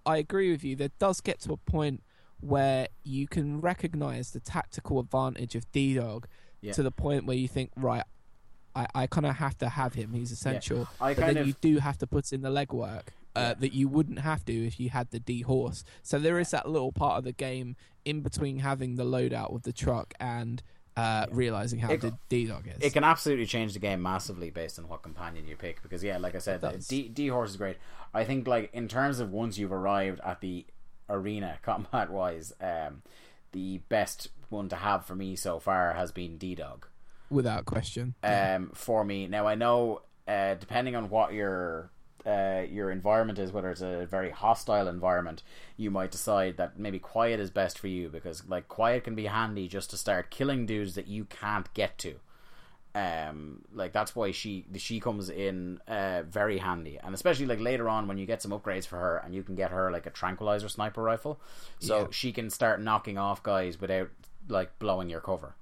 [0.06, 0.76] I agree with you.
[0.76, 2.02] There does get to a point
[2.40, 6.26] where you can recognize the tactical advantage of D Dog
[6.60, 6.72] Yeah.
[6.72, 8.04] to the point where you think, right,
[8.74, 10.12] I, I kind of have to have him.
[10.12, 10.88] He's essential.
[11.00, 13.54] I but then of you do have to put in the legwork uh, Yeah.
[13.54, 15.84] that you wouldn't have to if you had the D horse.
[16.02, 19.64] So there is that little part of the game in between having the loadout with
[19.64, 20.62] the truck and
[20.96, 22.82] uh, realizing how It- good D Dog is.
[22.82, 25.82] It can absolutely change the game massively based on what companion you pick.
[25.82, 27.78] Because yeah, like I said, D D horse is great.
[28.14, 30.66] I think like in terms of once you've arrived at the
[31.08, 33.02] arena combat wise, um,
[33.52, 36.86] the best one to have for me so far has been D Dog.
[37.30, 38.14] Without question.
[38.22, 41.90] Um, for me now, I know uh, depending on what your
[42.26, 45.42] uh, your environment is, whether it's a very hostile environment,
[45.76, 49.26] you might decide that maybe quiet is best for you because like quiet can be
[49.26, 52.14] handy just to start killing dudes that you can't get to.
[52.94, 57.88] Um, like that's why she she comes in uh very handy, and especially like later
[57.88, 60.10] on when you get some upgrades for her and you can get her like a
[60.10, 61.40] tranquilizer sniper rifle,
[61.78, 62.06] so Yeah.
[62.10, 64.10] she can start knocking off guys without
[64.46, 65.54] like blowing your cover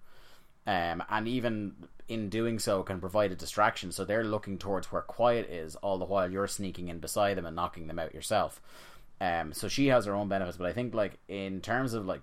[0.70, 1.74] um, and even
[2.06, 3.90] in doing so can provide a distraction.
[3.90, 7.44] So they're looking towards where quiet is all the while you're sneaking in beside them
[7.44, 8.62] and knocking them out yourself.
[9.20, 12.22] Um, so she has her own benefits but i think like in terms of like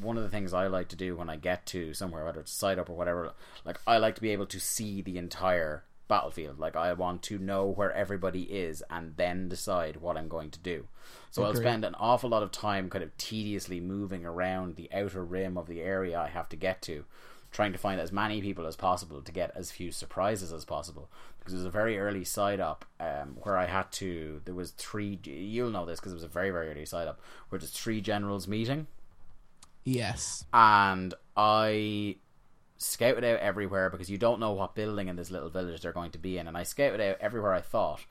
[0.00, 2.50] one of the things i like to do when i get to somewhere whether it's
[2.50, 3.32] side op or whatever
[3.64, 6.58] like i like to be able to see the entire battlefield.
[6.58, 10.58] Like i want to know where everybody is and then decide what i'm going to
[10.58, 10.88] do.
[11.30, 15.24] So i'll spend an awful lot of time kind of tediously moving around the outer
[15.24, 17.04] rim of the area i have to get to
[17.54, 21.08] trying to find as many people as possible to get as few surprises as possible.
[21.38, 24.72] Because it was a very early side op um, where I had to there was
[24.72, 27.70] three you'll know this because it was a very very early side op where there's
[27.70, 28.88] three generals meeting.
[29.84, 30.44] Yes.
[30.52, 32.16] and I
[32.78, 36.10] scouted out everywhere because you don't know what building in this little village they're going
[36.10, 36.48] to be in.
[36.48, 38.04] And I scouted out everywhere I thought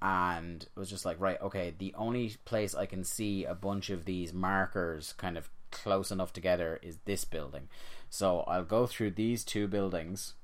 [0.00, 3.88] and it was just like right okay the only place I can see a bunch
[3.88, 5.48] of these markers kind of
[5.82, 7.68] close enough together is this building
[8.08, 10.34] so I'll go through these two buildings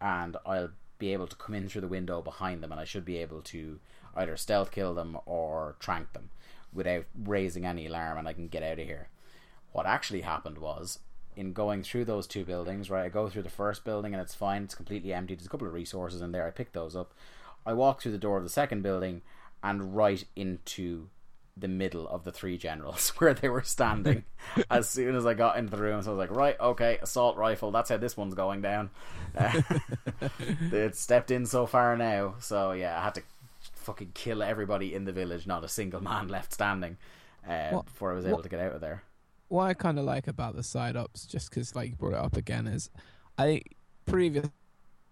[0.00, 3.04] and I'll be able to come in through the window behind them and I should
[3.04, 3.78] be able to
[4.16, 6.30] either stealth kill them or trank them
[6.72, 9.08] without raising any alarm and I can get out of here
[9.72, 10.98] what actually happened was
[11.36, 13.04] in going through those two buildings, right?
[13.04, 15.36] I go through the first building and it's fine, it's completely empty.
[15.36, 16.44] There's a couple of resources in there.
[16.44, 17.14] I pick those up.
[17.64, 19.22] I walk through the door of the second building
[19.62, 21.10] and right into
[21.60, 24.24] the middle of the three generals where they were standing
[24.70, 26.00] as soon as I got into the room.
[26.02, 27.70] So I was like, right, okay, assault rifle.
[27.70, 28.90] That's how this one's going down.
[29.36, 29.60] Uh,
[30.72, 32.34] it stepped in so far now.
[32.40, 33.22] So yeah, I had to
[33.74, 35.46] fucking kill everybody in the village.
[35.46, 36.96] Not a single man left standing
[37.48, 39.02] uh, What- before I was able what- to get out of there.
[39.48, 42.18] what I kind of like about the side ops, just because like you brought it
[42.18, 42.90] up again, is
[43.36, 44.48] I think previous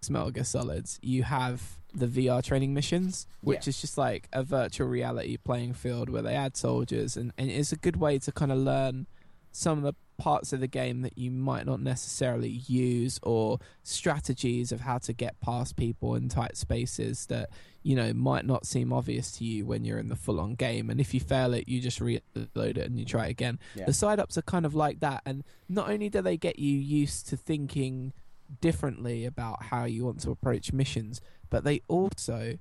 [0.09, 3.69] Metal Gear Solids, you have the VR training missions, which Yeah.
[3.71, 7.71] is just like a virtual reality playing field where they add soldiers, and, and it's
[7.71, 9.07] a good way to kind of learn
[9.51, 14.71] some of the parts of the game that you might not necessarily use or strategies
[14.71, 17.49] of how to get past people in tight spaces that
[17.83, 20.89] you know might not seem obvious to you when you're in the full on game
[20.89, 22.19] and if you fail it you just reload
[22.55, 23.85] it and you try again Yeah.
[23.85, 26.73] the side ops are kind of like that and not only do they get you
[26.77, 28.11] used to thinking
[28.61, 32.57] differently about how you want to approach missions but they also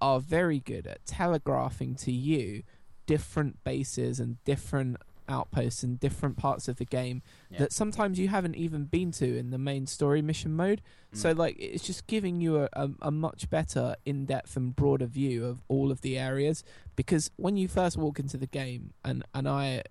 [0.00, 2.62] are very good at telegraphing to you
[3.06, 7.60] different bases and different outposts and different parts of the game Yeah.
[7.60, 10.82] that sometimes you haven't even been to in the main story mission mode.
[11.14, 11.38] So Mm.
[11.38, 15.62] like it's just giving you a, a, a much better in-depth and broader view of
[15.68, 16.62] all of the areas
[16.94, 19.84] because when you first walk into the game and and I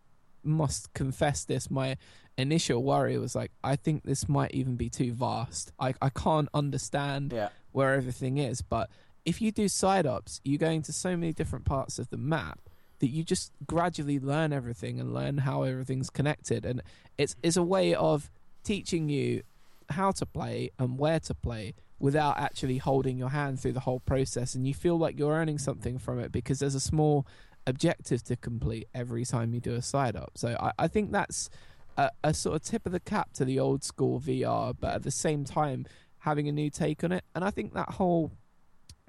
[0.43, 1.97] must confess this my
[2.37, 5.71] initial worry was like I think this might even be too vast.
[5.79, 7.49] I I can't understand Yeah.
[7.73, 8.61] Where everything is.
[8.61, 8.89] But
[9.25, 12.59] if you do side ops, you go into so many different parts of the map
[12.99, 16.65] that you just gradually learn everything and learn how everything's connected.
[16.65, 16.81] And
[17.17, 18.31] it's it's a way of
[18.63, 19.43] teaching you
[19.89, 23.99] how to play and where to play without actually holding your hand through the whole
[23.99, 27.25] process and you feel like you're earning something from it because there's a small
[27.67, 30.37] objective to complete every time you do a side op.
[30.37, 31.49] So I, I think that's
[31.97, 35.03] a, a sort of tip of the cap to the old school VR, but at
[35.03, 35.85] the same time
[36.23, 37.23] having a new take on it.
[37.35, 38.31] And I think that whole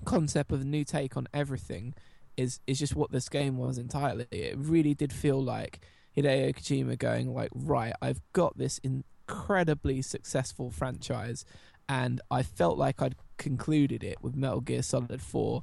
[0.04, 1.94] concept of a new take on everything
[2.36, 4.26] is is just what this game was entirely.
[4.32, 5.80] It really did feel like
[6.16, 11.44] Hideo Kojima going like, right, I've got this incredibly successful franchise,
[11.88, 15.62] and I felt like I'd concluded it with Metal Gear Solid Four.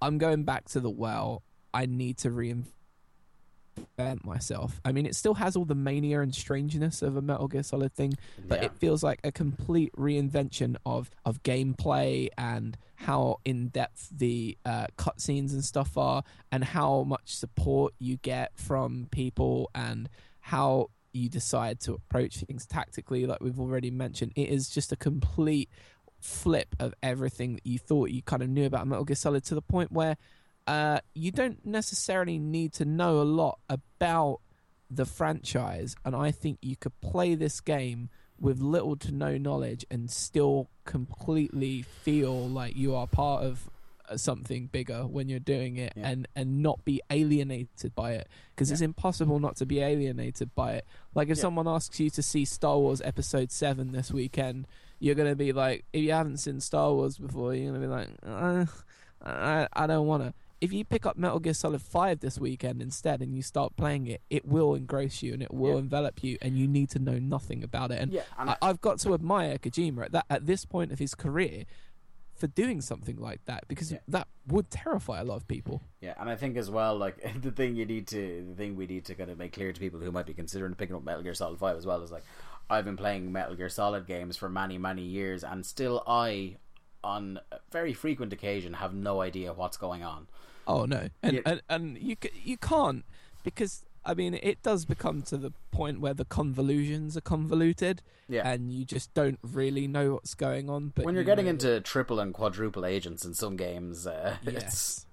[0.00, 1.42] I'm going back to the well.
[1.74, 2.72] I need to reinvent
[4.24, 4.80] myself.
[4.84, 7.92] I mean, it still has all the mania and strangeness of a Metal Gear Solid
[7.94, 8.14] thing,
[8.46, 8.66] but Yeah.
[8.66, 14.86] it feels like a complete reinvention of of gameplay and how in depth the uh,
[14.96, 20.08] cutscenes and stuff are, and how much support you get from people, and
[20.40, 23.26] how you decide to approach things tactically.
[23.26, 25.70] Like we've already mentioned, it is just a complete
[26.18, 29.54] flip of everything that you thought you kind of knew about Metal Gear Solid to
[29.54, 30.16] the point where
[30.66, 34.40] uh, you don't necessarily need to know a lot about
[34.90, 38.08] the franchise, and I think you could play this game
[38.40, 43.70] with little to no knowledge and still completely feel like you are part of
[44.08, 46.08] uh, something bigger when you're doing it Yeah.
[46.10, 50.74] and and not be alienated by it because it's impossible not to be alienated by
[50.74, 51.42] it like if Yeah.
[51.42, 54.68] someone asks you to see Star Wars episode 7 this weekend
[55.00, 57.86] you're going to be like if you haven't seen Star Wars before you're going to
[57.88, 58.66] be like uh,
[59.24, 62.80] I I don't want to if you pick up Metal Gear Solid 5 this weekend
[62.80, 65.78] instead and you start playing it, it will engross you and it will Yeah.
[65.80, 68.00] envelop you, and you need to know nothing about it.
[68.00, 70.98] And Yeah, and I, I've got to admire Kojima at that at this point of
[70.98, 71.64] his career
[72.34, 73.98] for doing something like that because Yeah.
[74.08, 75.82] that would terrify a lot of people.
[76.00, 78.86] Yeah, and I think as well, like the thing you need to, the thing we
[78.86, 81.22] need to kind of make clear to people who might be considering picking up Metal
[81.22, 82.24] Gear Solid Five as well is like,
[82.68, 86.56] I've been playing Metal Gear Solid games for many, many years, and still I,
[87.06, 90.26] on a very frequent occasion, have no idea what's going on.
[90.66, 91.40] Oh no, and Yeah.
[91.46, 93.04] and, and you you can't
[93.44, 98.48] because I mean it does become to the point where the convolutions are convoluted, Yeah,
[98.50, 100.92] and you just don't really know what's going on.
[100.94, 104.36] But when you're you getting know into triple and quadruple agents in some games, uh,
[104.42, 105.06] it's yes,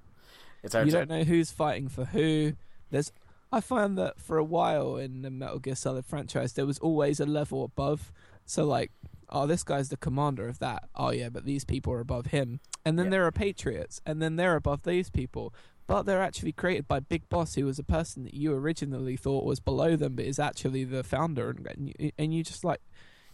[0.64, 0.98] it's hard you to.
[0.98, 2.54] don't know who's fighting for who.
[2.90, 3.12] There's
[3.52, 7.20] I found that for a while in the Metal Gear Solid franchise, there was always
[7.20, 8.12] a level above.
[8.46, 8.92] So like,
[9.30, 10.90] oh, this guy's the commander of that.
[10.96, 12.60] Oh yeah, but these people are above him.
[12.86, 13.12] And then Yeah.
[13.12, 15.54] there are Patriots, and then they're above these people.
[15.86, 19.44] But they're actually created by Big Boss, who was a person that you originally thought
[19.46, 21.50] was below them, but is actually the founder.
[21.50, 22.82] And and you, and you just like,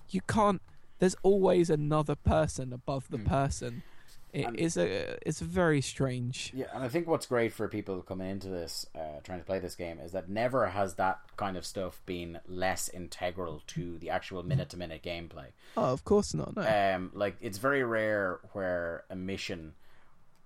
[0.10, 0.62] you can't.
[0.98, 3.26] There's always another person above the Mm.
[3.26, 3.84] person.
[4.32, 5.18] It And- is a.
[5.28, 6.52] It's very strange.
[6.56, 9.60] Yeah, and I think what's great for people coming into this, uh, trying to play
[9.60, 14.10] this game, is that never has that kind of stuff been less integral to the
[14.12, 15.48] actual minute to minute gameplay.
[15.76, 16.56] Oh, of course not.
[16.56, 16.62] No.
[16.96, 19.74] Um, like it's very rare where a mission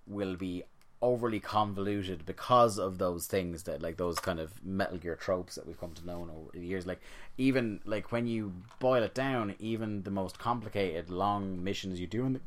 [0.08, 0.64] will be
[1.02, 5.68] overly convoluted because of those things that like those kind of Metal Gear tropes that
[5.68, 6.86] we've come to know over the years.
[6.88, 7.02] Like
[7.38, 12.26] even like when you boil it down, even the most complicated long missions you do
[12.26, 12.42] in the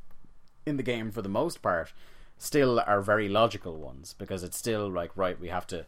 [0.66, 1.92] in the game for the most part
[2.38, 5.86] still are very logical ones because it's still like right we have to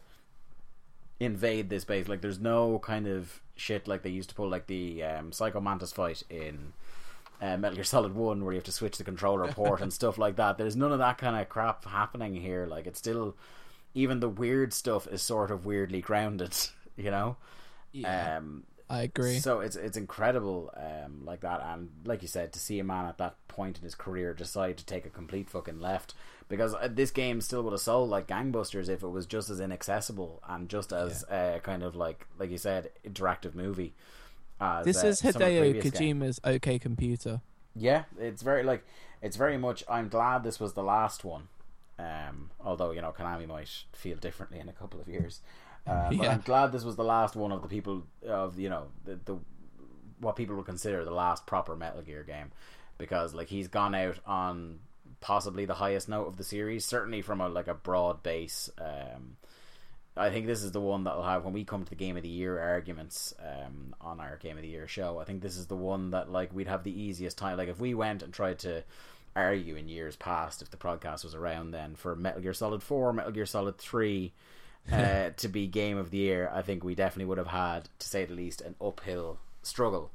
[1.19, 2.07] invade this base.
[2.07, 5.59] Like there's no kind of shit like they used to pull like the um, Psycho
[5.59, 6.73] Mantis fight in
[7.41, 10.17] uh, Metal Gear Solid One, where you have to switch the controller port and stuff
[10.17, 10.57] like that.
[10.57, 12.65] There's none of that kind of crap happening here.
[12.65, 13.35] Like it's still
[13.93, 16.55] even the weird stuff is sort of weirdly grounded.
[16.97, 17.37] You know.
[17.93, 19.37] Yeah, Um, I agree.
[19.39, 23.05] so it's it's incredible, um, like that, and like you said, to see a man
[23.05, 26.15] at that point in his career decide to take a complete fucking left,
[26.47, 29.59] because uh, this game still would have sold like gangbusters if it was just as
[29.59, 33.93] inaccessible and just as uh, kind of like like you said, interactive movie.
[34.59, 36.19] As, this uh, is Hideo previous game.
[36.19, 37.41] Kojima's OK Computer.
[37.75, 38.83] Yeah, it's very like
[39.21, 39.83] it's very much.
[39.87, 41.47] I'm glad this was the last one.
[41.99, 45.41] Um, although you know Konami might feel differently in a couple of years.
[45.87, 48.87] Uh, but I'm glad this was the last one of the people of you know
[49.05, 49.37] the, the
[50.19, 52.51] what people would consider the last proper Metal Gear game,
[52.97, 54.79] because like he's gone out on
[55.21, 58.69] possibly the highest note of the series, certainly from a like a broad base.
[58.77, 59.37] Um,
[60.17, 62.17] I think this is the one that will have when we come to the Game
[62.17, 65.17] of the Year arguments um, on our Game of the Year show.
[65.19, 67.57] I think this is the one that like we'd have the easiest time.
[67.57, 68.83] Like if we went and tried to
[69.35, 73.13] argue in years past, if the podcast was around then for Metal Gear Solid Four,
[73.13, 74.33] Metal Gear Solid Three
[74.91, 78.07] uh, to be Game of the Year, I think we definitely would have had, to
[78.07, 80.11] say the least, an uphill struggle.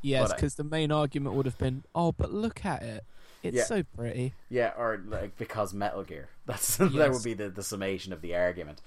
[0.00, 3.04] Yes, because the main argument would have been, "Oh, but look at it.
[3.42, 3.64] It's Yeah.
[3.64, 6.28] so pretty." Yeah, or like because Metal Gear.
[6.46, 8.80] That's that would be the, the summation of the argument.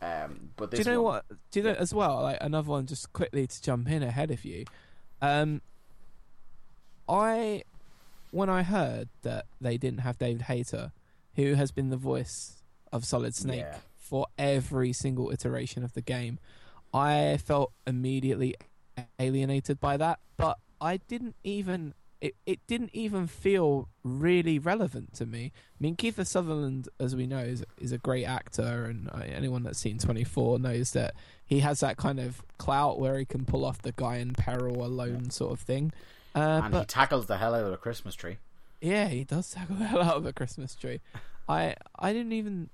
[0.00, 1.24] Um, but Do you know one- what?
[1.50, 2.22] Do you know as well?
[2.22, 4.64] Like another one, just quickly to jump in ahead of you.
[5.20, 5.60] Um,
[7.08, 7.64] I
[8.30, 10.92] when I heard that they didn't have David Hayter,
[11.36, 12.62] who has been the voice
[12.92, 13.76] of Solid Snake Yeah.
[14.02, 16.38] For every single iteration of the game,
[16.92, 18.56] I felt immediately
[19.18, 20.18] alienated by that.
[20.36, 21.94] But I didn't even.
[22.20, 25.50] It, it didn't even feel really relevant to me.
[25.54, 29.64] I mean, Kiefer Sutherland, as we know, is, is a great actor, and uh, anyone
[29.64, 33.64] that's seen 24 knows that he has that kind of clout where he can pull
[33.64, 35.92] off the guy in peril alone sort of thing.
[36.34, 38.38] Uh, and he tackles the hell out of a Christmas tree.
[38.80, 41.00] yeah, he does tackle the hell out of a Christmas tree.
[41.48, 42.70] I I didn't even.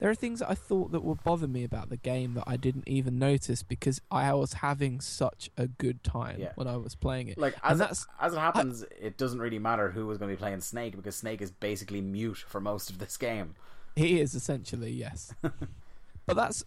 [0.00, 2.88] There are things I thought that would bother me about the game that I didn't
[2.88, 6.52] even notice because I was having such a good time Yeah.
[6.56, 7.36] when I was playing it.
[7.38, 10.36] Like And as it, as it happens, it doesn't really matter who was going to
[10.36, 13.54] be playing Snake because Snake is basically mute for most of this game.
[13.94, 16.64] He is essentially yes, but that's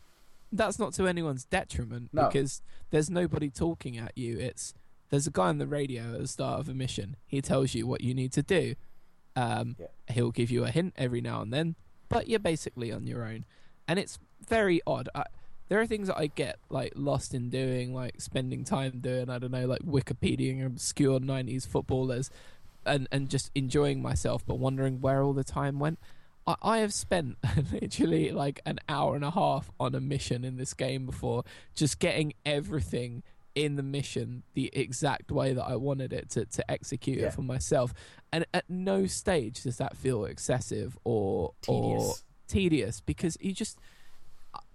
[0.51, 2.27] that's not to anyone's detriment No.
[2.27, 2.61] because
[2.91, 4.37] there's nobody talking at you.
[4.37, 4.75] It's
[5.09, 7.15] there's a guy on the radio at the start of a mission.
[7.25, 8.75] He tells you what you need to do.
[9.35, 9.87] Um, Yeah.
[10.13, 11.75] He'll give you a hint every now and then,
[12.13, 13.45] but you're basically on your own,
[13.87, 15.09] and it's very odd.
[15.15, 15.23] I,
[15.69, 19.29] there are things that I get like lost in doing, like spending time doing.
[19.29, 22.29] I don't know, like Wikipediaing obscure '90s footballers,
[22.85, 25.99] and and just enjoying myself, but wondering where all the time went.
[26.45, 27.37] I, I have spent
[27.71, 31.43] literally like an hour and a half on a mission in this game before,
[31.73, 33.23] just getting everything
[33.55, 37.27] in the mission the exact way that I wanted it to, to execute Yeah.
[37.27, 37.93] it for myself.
[38.31, 42.23] And at no stage does that feel excessive or or Tedious.
[42.47, 43.77] tedious because you just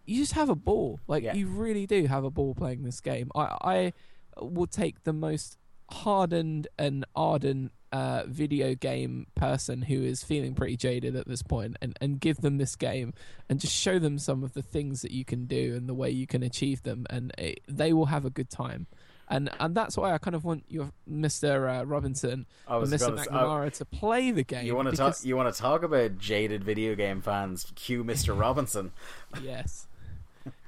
[0.06, 1.00] you just have a ball.
[1.08, 1.34] Like Yeah.
[1.34, 3.30] you really do have a ball playing this game.
[3.34, 3.92] I I
[4.40, 5.58] will take the most
[5.90, 11.76] hardened and ardent uh, video game person who is feeling pretty jaded at this point
[11.80, 13.14] and, and give them this game
[13.48, 16.10] and just show them some of the things that you can do and the way
[16.10, 18.86] you can achieve them and it, they will have a good time
[19.30, 21.80] and and that's why I kind of want your Mr.
[21.80, 23.16] Uh, Robinson I and was Mr.
[23.16, 25.16] McNamara to play the game You want to talk?
[25.22, 27.70] You want to talk about jaded video game fans?
[27.74, 28.38] Cue Mr.
[28.38, 28.92] Robinson.
[29.42, 29.86] yes.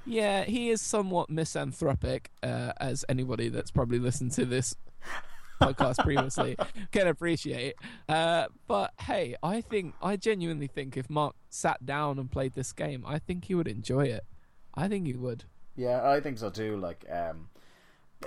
[0.06, 4.74] Yeah, he is somewhat misanthropic, uh, as anybody that's probably listened to this
[5.61, 6.57] podcast previously
[6.92, 7.74] can appreciate.
[8.09, 12.72] Uh, but hey, I think I genuinely think if Mark sat down and played this
[12.72, 14.24] game, I think he would enjoy it.
[14.74, 15.44] I think he would.
[15.76, 16.76] Yeah, I think so too.
[16.76, 17.48] Like, um,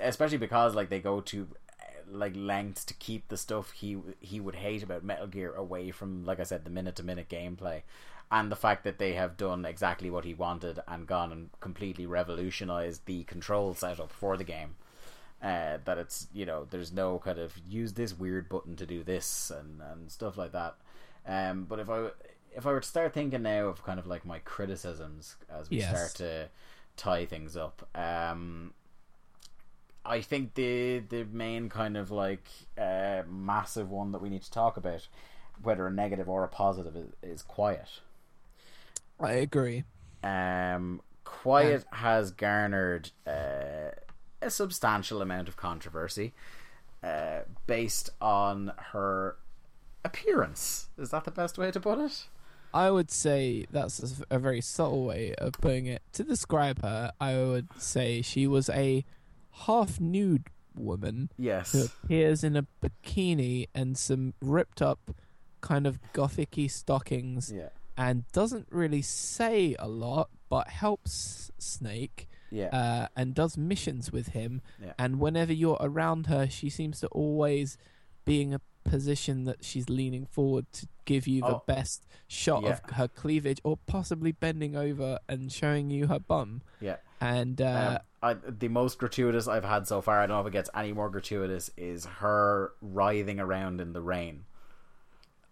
[0.00, 1.48] especially because like they go to
[1.80, 5.90] uh, like lengths to keep the stuff he he would hate about Metal Gear away
[5.90, 7.82] from, like I said, the minute to minute gameplay,
[8.30, 12.06] and the fact that they have done exactly what he wanted and gone and completely
[12.06, 14.76] revolutionized the control setup for the game.
[15.44, 19.04] Uh, that it's you know there's no kind of use this weird button to do
[19.04, 20.76] this and and stuff like that.
[21.26, 22.08] Um, but if I
[22.56, 25.78] if I were to start thinking now of kind of like my criticisms as we
[25.78, 25.88] Yes.
[25.88, 26.48] start to
[26.96, 28.72] tie things up, um,
[30.06, 32.46] I think the the main kind of like
[32.78, 35.08] uh, massive one that we need to talk about,
[35.62, 38.00] whether a negative or a positive, is, is quiet.
[39.20, 39.84] I agree.
[40.22, 43.90] Um, Quiet has garnered uh,
[44.44, 46.32] a substantial amount of controversy
[47.02, 49.36] uh, based on her
[50.04, 50.88] appearance.
[50.98, 52.26] Is that the best way to put it?
[52.72, 56.02] I would say that's a very subtle way of putting it.
[56.14, 59.04] To describe her, I would say she was a
[59.66, 61.72] half nude woman who Yes.
[61.74, 64.98] appears in a bikini and some ripped up
[65.60, 67.68] kind of gothicy stockings Yeah.
[67.96, 72.66] and doesn't really say a lot but helps Snake Yeah.
[72.68, 74.60] uh, and does missions with him.
[74.82, 74.92] Yeah.
[74.98, 77.76] And whenever you're around her, she seems to always
[78.24, 81.62] be in a position that she's leaning forward to give you the Oh.
[81.66, 82.70] best shot Yeah.
[82.72, 86.62] of her cleavage, or possibly bending over and showing you her bum.
[86.80, 86.96] yeah.
[87.20, 90.46] And uh, Um, I, the most gratuitous I've had so far, I don't know if
[90.46, 94.44] it gets any more gratuitous, is her writhing around in the rain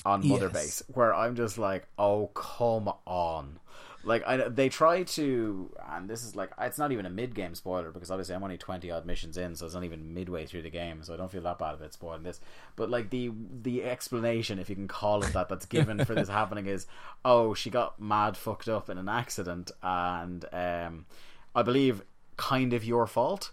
[0.05, 0.53] on Mother Yes.
[0.53, 3.59] Base, where I'm just like, oh, come on.
[4.05, 7.55] Like, I, they try to, and this is like, it's not even a mid game
[7.55, 10.62] spoiler because obviously I'm only 20 odd missions in, so it's not even midway through
[10.62, 12.40] the game, so I don't feel that bad about spoiling this.
[12.76, 13.30] But, like, the
[13.62, 16.86] the explanation, if you can call it that, that's given for this happening is,
[17.24, 21.07] oh, she got mad fucked up in an accident, and um,
[21.55, 22.03] I believe
[22.36, 23.50] kind of your fault.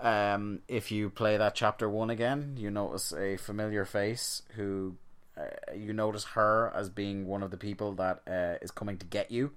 [0.00, 4.96] Um, if you play that chapter one again, you notice a familiar face who
[5.36, 9.06] uh, you notice her as being one of the people that uh, is coming to
[9.06, 9.52] get you,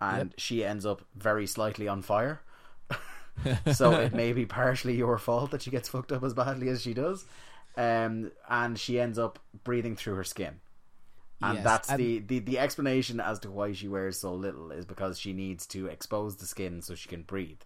[0.00, 2.40] and she ends up very slightly on fire.
[3.72, 6.82] so it may be partially your fault that she gets fucked up as badly as
[6.82, 7.24] she does,
[7.76, 10.60] um, and she ends up breathing through her skin.
[11.40, 14.72] And Yes, that's and- the, the the explanation as to why she wears so little
[14.72, 17.60] is because she needs to expose the skin so she can breathe.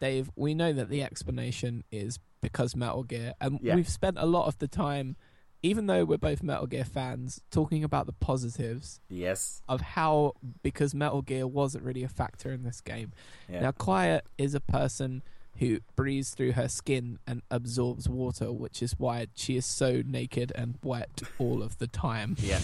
[0.00, 3.74] Dave, we know that the explanation is because Metal Gear, and Yeah.
[3.74, 5.16] we've spent a lot of the time,
[5.62, 9.62] even though we're both Metal Gear fans, talking about the positives Yes.
[9.68, 13.12] of how because Metal Gear wasn't really a factor in this game.
[13.48, 13.60] Yeah.
[13.62, 15.22] Now, Quiet is a person
[15.58, 20.52] who breathes through her skin and absorbs water, which is why she is so naked
[20.54, 22.36] and wet all of the time.
[22.42, 22.60] Yeah.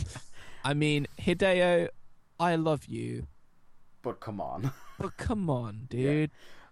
[0.64, 1.88] I mean, Hideo,
[2.40, 3.26] I love you,
[4.02, 4.70] But come on.
[4.98, 6.30] but come on, dude.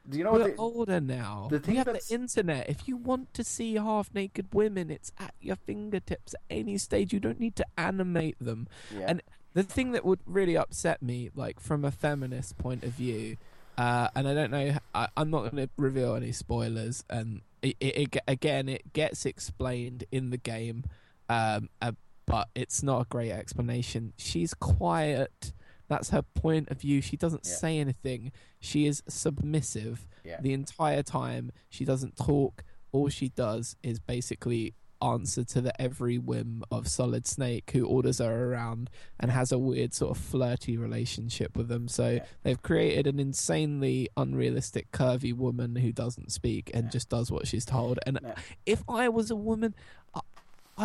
[0.09, 0.57] Do you know We're what?
[0.57, 1.47] The, older now.
[1.51, 2.69] the thing we have that's- the internet.
[2.69, 7.13] If you want to see half naked women, it's at your fingertips at any stage.
[7.13, 8.67] You don't need to animate them.
[8.93, 9.07] yeah.
[9.09, 9.23] And
[9.55, 13.37] the thing that would really upset me, like from a feminist point of view,
[13.79, 17.05] uh, and I don't know, I, I'm not going to reveal any spoilers.
[17.09, 20.85] And it, it, it, again, it gets explained in the game,
[21.29, 21.93] um, uh,
[22.27, 24.15] but it's not a great explanation.
[24.17, 25.53] She's quiet.
[25.93, 27.03] That's her point of view.
[27.03, 27.53] She doesn't Yeah.
[27.55, 28.33] say anything.
[28.61, 30.41] She is submissive Yeah.
[30.41, 31.53] the entire time.
[31.69, 32.65] She doesn't talk.
[32.93, 38.21] All she does is basically answer to the every whim of Solid Snake, who orders
[38.21, 38.89] her around
[39.21, 41.89] and has a weird sort of flirty relationship with them.
[41.89, 42.25] So Yeah.
[42.43, 46.91] they've created an insanely unrealistic, curvy woman who doesn't speak and Yeah.
[46.91, 47.99] just does what she's told.
[48.07, 48.35] And Yeah.
[48.65, 49.75] if I was a woman,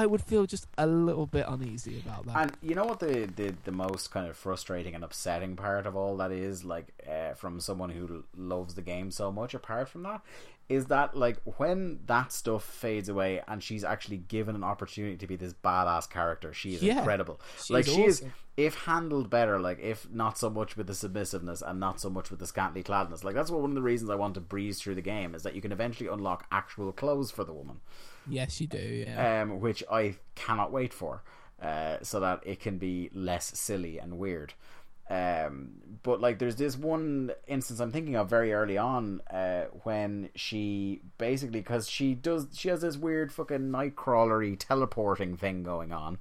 [0.02, 2.38] I, would feel just a little bit uneasy about that.
[2.38, 5.96] And you know what the, the the most kind of frustrating and upsetting part of
[5.96, 9.54] all that is, like, uh, from someone who loves the game so much.
[9.54, 10.22] Apart from that,
[10.70, 15.28] is that like when that stuff fades away and she's actually given an opportunity to
[15.28, 16.98] be this badass character, she is Yeah.
[17.00, 17.40] incredible.
[17.70, 18.24] Like she is,
[18.58, 22.30] if handled better, like if not so much with the submissiveness and not so much
[22.30, 23.24] with the scantily cladness.
[23.24, 25.44] Like that's what one of the reasons I want to breeze through the game is
[25.44, 27.80] that you can eventually unlock actual clothes for the woman
[28.30, 28.78] yes, you do.
[29.08, 29.42] Yeah.
[29.42, 31.24] um, which I cannot wait for,
[31.62, 34.54] uh, so that it can be less silly and weird.
[35.10, 40.30] Um, but like, there's this one instance I'm thinking of very early on uh, when
[40.36, 46.18] she basically because she does she has this weird fucking nightcrawlery teleporting thing going on.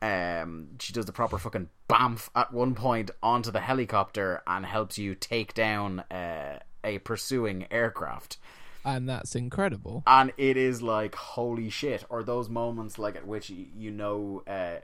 [0.00, 4.98] Um, she does the proper fucking bamf at one point onto the helicopter and helps
[4.98, 8.36] you take down uh, a pursuing aircraft
[8.84, 10.02] and that's incredible.
[10.06, 14.76] and it is like holy shit or those moments like at which you know uh,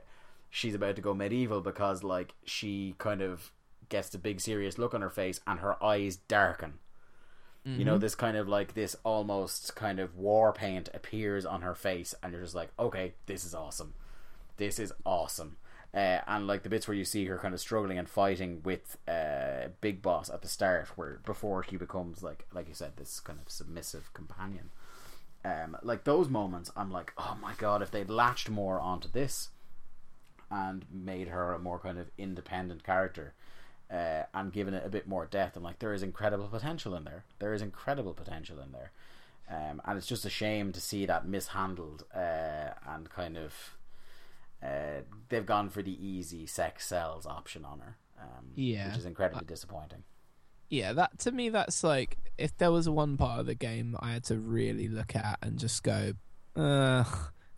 [0.49, 3.51] she's about to go medieval because like she kind of
[3.89, 6.73] gets the big serious look on her face and her eyes darken.
[7.63, 11.75] You know this kind of like this almost kind of war paint appears on her
[11.75, 13.93] face and you're just like okay this is awesome.
[14.57, 15.57] This is awesome
[15.93, 18.97] uh, and like the bits where you see her kind of struggling and fighting with
[19.07, 23.19] uh, Big Boss at the start, where before he becomes like like you said, this
[23.19, 24.69] kind of submissive companion.
[25.43, 29.49] Um, like those moments, I'm like, oh my god, if they'd latched more onto this
[30.49, 33.33] and made her a more kind of independent character,
[33.91, 37.03] uh, and given it a bit more depth, I'm like, there is incredible potential in
[37.03, 37.25] there.
[37.39, 38.91] There is incredible potential in there,
[39.49, 43.75] um, and it's just a shame to see that mishandled uh, and kind of
[44.63, 48.89] uh, they've gone for the easy sex sells option on her, um, Yeah.
[48.89, 50.03] which is incredibly disappointing.
[50.69, 53.99] Yeah, that to me, that's like if there was one part of the game that
[54.03, 56.13] I had to really look at and just go,
[56.55, 57.03] uh,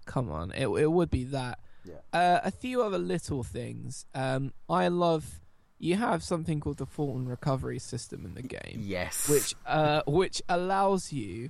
[0.05, 1.59] come on, it it would be that.
[1.85, 1.95] Yeah.
[2.13, 4.05] Uh, a few other little things.
[4.15, 5.41] Um, I love.
[5.79, 9.27] You have something called the Fulton recovery system in the game, Yes.
[9.27, 11.49] which uh, which allows you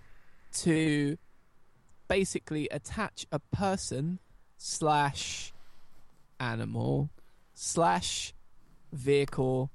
[0.64, 1.18] to
[2.08, 4.20] basically attach a person
[4.58, 5.54] slash
[6.39, 7.10] animal
[7.54, 8.34] slash
[8.91, 9.72] vehicle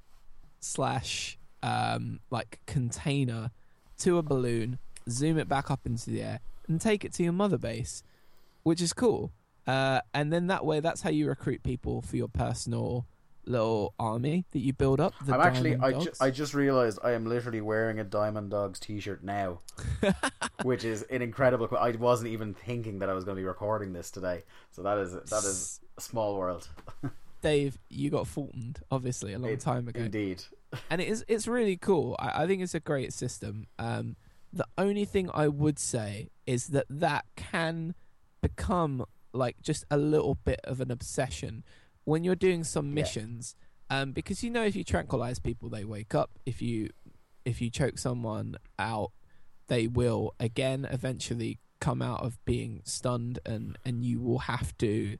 [0.59, 3.51] slash um, like container
[3.99, 7.33] to a balloon, zoom it back up into the air, and take it to your
[7.33, 8.03] mother base,
[8.63, 9.31] which is cool.
[9.67, 13.05] Uh, and then that way, that's how you recruit people for your personal
[13.49, 15.13] little army that you build up.
[15.27, 15.75] I'm actually.
[15.75, 19.59] I, ju- I just realized I am literally wearing a Diamond Dogs T-shirt now,
[20.63, 21.67] which is an incredible.
[21.77, 24.97] I wasn't even thinking that I was going to be recording this today, so that
[24.99, 26.69] is that is a small world.
[27.41, 29.99] Dave, you got Fultoned obviously a long It- time ago.
[30.01, 30.43] Indeed.
[30.89, 32.15] and it is it's really cool.
[32.19, 33.65] I, I think it's a great system.
[33.79, 34.15] Um,
[34.53, 37.95] the only thing I would say is that that can
[38.41, 41.63] become like just a little bit of an obsession
[42.05, 42.95] when you're doing some Yeah.
[42.95, 43.55] missions.
[43.91, 46.31] Um, because you know if you tranquilize people, they wake up.
[46.45, 46.89] If you
[47.45, 49.11] if you choke someone out,
[49.67, 55.17] they will again eventually come out of being stunned, and and you will have to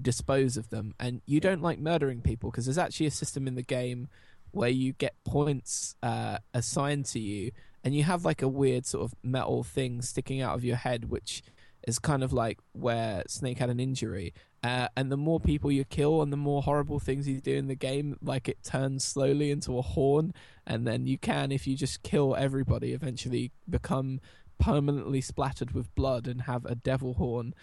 [0.00, 0.94] dispose of them.
[0.98, 4.08] And you don't like murdering people because there's actually a system in the game
[4.52, 7.50] where you get points uh, assigned to you,
[7.84, 11.10] and you have like a weird sort of metal thing sticking out of your head,
[11.10, 11.42] which
[11.86, 14.34] is kind of like where Snake had an injury.
[14.64, 17.68] Uh, and the more people you kill and the more horrible things you do in
[17.68, 20.34] the game, like it turns slowly into a horn,
[20.66, 24.20] and then you can, if you just kill everybody, eventually become
[24.58, 27.54] permanently splattered with blood and have a devil horn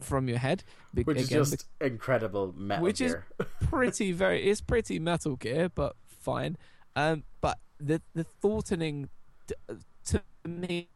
[0.00, 0.62] from your head.
[0.94, 3.16] Be- Which is again, just incredible metal Which is-
[3.62, 6.56] pretty very it's pretty metal gear but fine
[6.96, 9.08] um but the the Fultoning
[10.06, 10.88] to me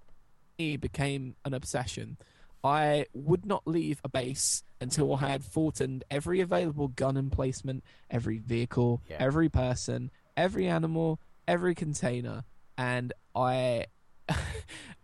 [0.59, 2.16] became an obsession
[2.64, 8.38] i would not leave a base until i had Fultoned every available gun emplacement every
[8.38, 9.18] vehicle Yeah.
[9.20, 12.44] every person every animal every container
[12.76, 13.86] and i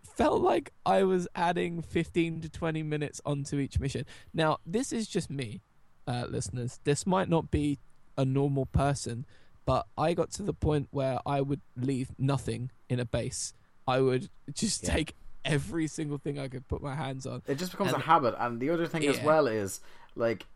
[0.02, 4.04] felt like i was adding 15 to 20 minutes onto each mission
[4.34, 5.60] now this is just me
[6.08, 6.80] uh, listeners.
[6.82, 7.78] This might not be
[8.18, 9.26] a normal person,
[9.64, 13.52] but I got to the point where I would leave nothing in a base.
[13.86, 14.94] I would just Yeah.
[14.94, 15.14] take
[15.44, 17.42] every single thing I could put my hands on.
[17.46, 18.34] It just becomes And- a habit.
[18.38, 19.80] And the other thing as well is
[20.16, 20.46] like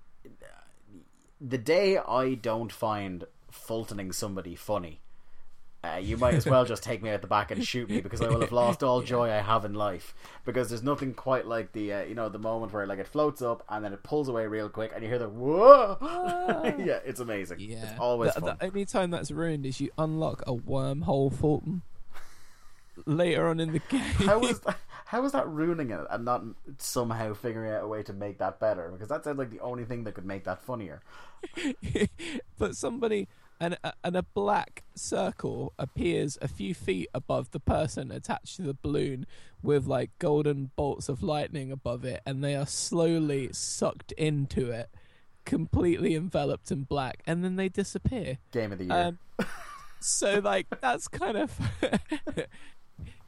[1.40, 5.00] the day I don't find Fultoning somebody funny,
[5.84, 8.20] uh, you might as well just take me out the back and shoot me because
[8.22, 10.14] I will have lost all joy I have in life.
[10.46, 13.42] Because there's nothing quite like the uh, you know the moment where like it floats
[13.42, 15.98] up and then it pulls away real quick and you hear the whoa.
[16.84, 17.60] yeah, it's amazing.
[17.60, 18.56] Yeah, It's always the, fun.
[18.58, 21.82] the only time that's ruined is you unlock a wormhole Fulton
[23.06, 24.00] later on in the game.
[24.00, 24.76] How is that,
[25.06, 26.42] how is that ruining it and not
[26.78, 28.90] somehow figuring out a way to make that better?
[28.90, 31.02] Because that sounds like the only thing that could make that funnier.
[32.58, 33.28] but somebody
[33.60, 38.62] and a, and a black circle appears a few feet above the person attached to
[38.62, 39.26] the balloon
[39.62, 44.90] with like golden bolts of lightning above it and they are slowly sucked into it
[45.44, 49.14] completely enveloped in black and then they disappear Game of the year.
[49.38, 49.46] um,
[50.00, 51.58] so like that's kind of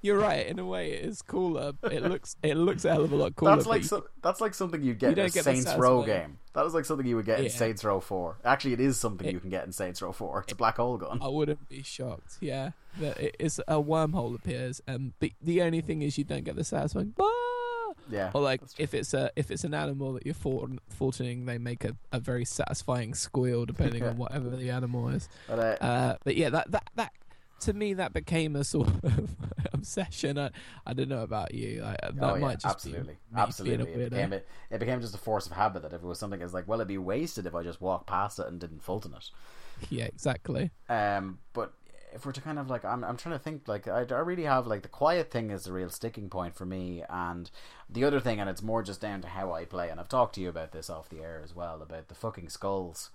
[0.07, 3.13] you're right in a way it is cooler it looks it looks a hell of
[3.13, 5.45] a lot cooler that's like so, that's like something you get you in a get
[5.45, 6.39] Saints Row satisfying- game.
[6.55, 8.39] That is like something you would get in Saints Row Four.
[8.43, 10.41] Actually, it is something It- you can get in Saints Row Four.
[10.45, 11.19] It's a black hole gun.
[11.21, 12.39] I wouldn't be shocked.
[12.41, 16.57] Yeah, that it's a wormhole appears, and but the only thing is you don't get
[16.57, 17.13] the satisfying.
[17.21, 21.45] "Ah!" Yeah, Or like if it's a if it's an animal that you're fort- Fultoning,
[21.45, 25.29] they make a, a very satisfying squeal depending on whatever the animal is.
[25.49, 27.13] But, uh, Uh, but yeah, that that that
[27.61, 29.31] to me that became a sort of
[29.73, 30.39] obsession.
[30.39, 30.51] I,
[30.87, 31.83] I don't know about you.
[31.85, 33.93] I, that oh, yeah, might just absolutely, be absolutely.
[33.93, 36.41] It became, it, it became just a force of habit that if it was something
[36.41, 39.15] that's like, well, it'd be wasted if I just walked past it and didn't Fulton
[39.15, 39.31] it.
[39.91, 40.71] Yeah, exactly.
[40.89, 41.75] Um, but
[42.15, 44.45] if we're to kind of like, I'm, I'm trying to think, like, I, I really
[44.45, 47.51] have, like, the quiet thing is the real sticking point for me, and
[47.91, 50.35] the other thing, and it's more just down to how I play, and I've talked
[50.37, 53.11] to you about this off the air as well, about the fucking skulls,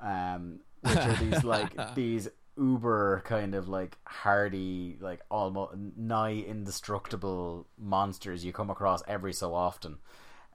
[0.00, 2.28] um, which are these, like, these
[2.58, 9.54] uber kind of, like, hardy, like, almost nigh indestructible monsters you come across every so
[9.54, 9.98] often.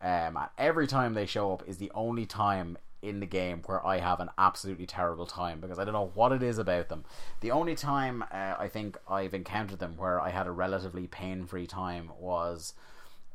[0.01, 3.85] Um, and every time they show up is the only time in the game where
[3.85, 7.03] I have an absolutely terrible time because I don't know what it is about them.
[7.41, 11.45] The only time uh, I think I've encountered them where I had a relatively pain
[11.45, 12.73] free time was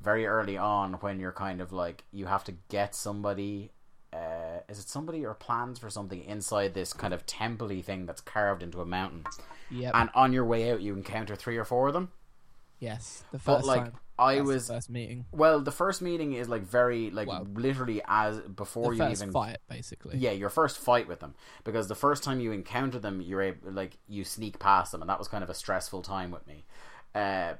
[0.00, 3.72] very early on when you're kind of like you have to get somebody.
[4.12, 8.20] Uh, is it somebody or plans for something inside this kind of temple thing that's
[8.20, 9.24] carved into a mountain?
[9.70, 9.90] Yeah.
[9.92, 12.11] And on your way out, you encounter three or four of them.
[12.80, 13.92] Yes, the But first like time.
[14.18, 15.26] I That's the was first meeting.
[15.32, 19.22] well, the first meeting is like very like Well, literally as before The you first
[19.22, 20.16] even fight, basically.
[20.16, 21.34] Yeah, your first fight with them
[21.64, 25.11] because the first time you encounter them, you're able like you sneak past them, and
[25.11, 26.64] that was kind of a stressful time with me.
[27.14, 27.54] Uh,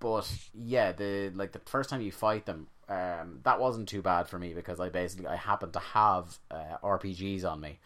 [0.00, 4.28] but yeah, the like the first time you fight them, um, that wasn't too bad
[4.28, 7.78] for me because I basically I happened to have uh, RPGs on me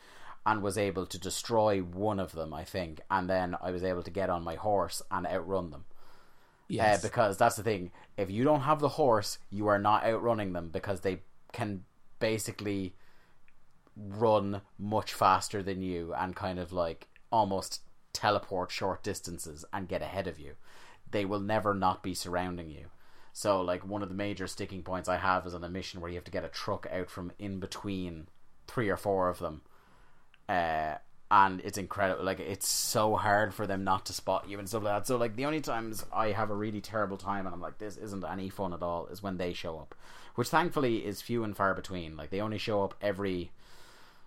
[0.45, 4.03] and was able to destroy one of them, I think, and then I was able
[4.05, 5.85] to get on my horse and outrun them.
[6.69, 7.05] Yes.
[7.05, 7.91] Uh, because that's the thing.
[8.17, 11.21] If you don't have the horse, you are not outrunning them because they
[11.53, 11.85] can
[12.19, 12.95] basically
[13.97, 17.83] run much faster than you and kind of like almost
[18.13, 20.55] teleport short distances and get ahead of you.
[21.11, 22.87] They will never not be surrounding you.
[23.37, 26.09] So, like, one of the major sticking points I have is on a mission where
[26.09, 28.29] you have to get a truck out from in between
[28.67, 29.61] three or four of them.
[30.49, 30.95] Uh,
[31.31, 32.25] and it's incredible.
[32.25, 35.07] Like, it's so hard for them not to spot you and stuff like that.
[35.07, 37.99] So, like, the only times I have a really terrible time and I'm like, this
[37.99, 39.95] isn't any fun at all is when they show up.
[40.37, 42.17] Which thankfully is few and far between.
[42.17, 43.51] Like, they only show up every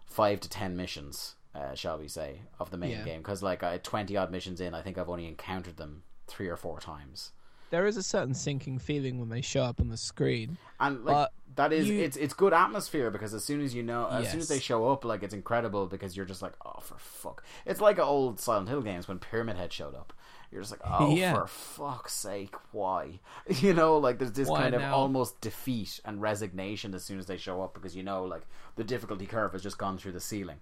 [0.06, 3.06] five to ten missions, uh, shall we say, of the main Yeah.
[3.06, 3.22] game.
[3.22, 6.58] Because, like, I 20 odd missions in, I think I've only encountered them three or
[6.58, 7.32] four times.
[7.72, 10.58] There is a certain sinking feeling when they show up on the screen.
[10.80, 13.84] and like But that is you- it's it's good atmosphere because as soon as you
[13.84, 16.80] know as soon as they show up like it's incredible because you're just like oh
[16.82, 17.44] for fuck.
[17.66, 20.14] It's like old Silent Hill games when Pyramid Head showed up.
[20.52, 21.34] You're just like oh Yeah.
[21.36, 23.20] for fuck's sake why?
[23.48, 27.26] You know like there's this Why kind of almost defeat and resignation as soon as
[27.26, 28.44] they show up because you know like
[28.76, 30.58] the difficulty curve has just gone through the ceiling.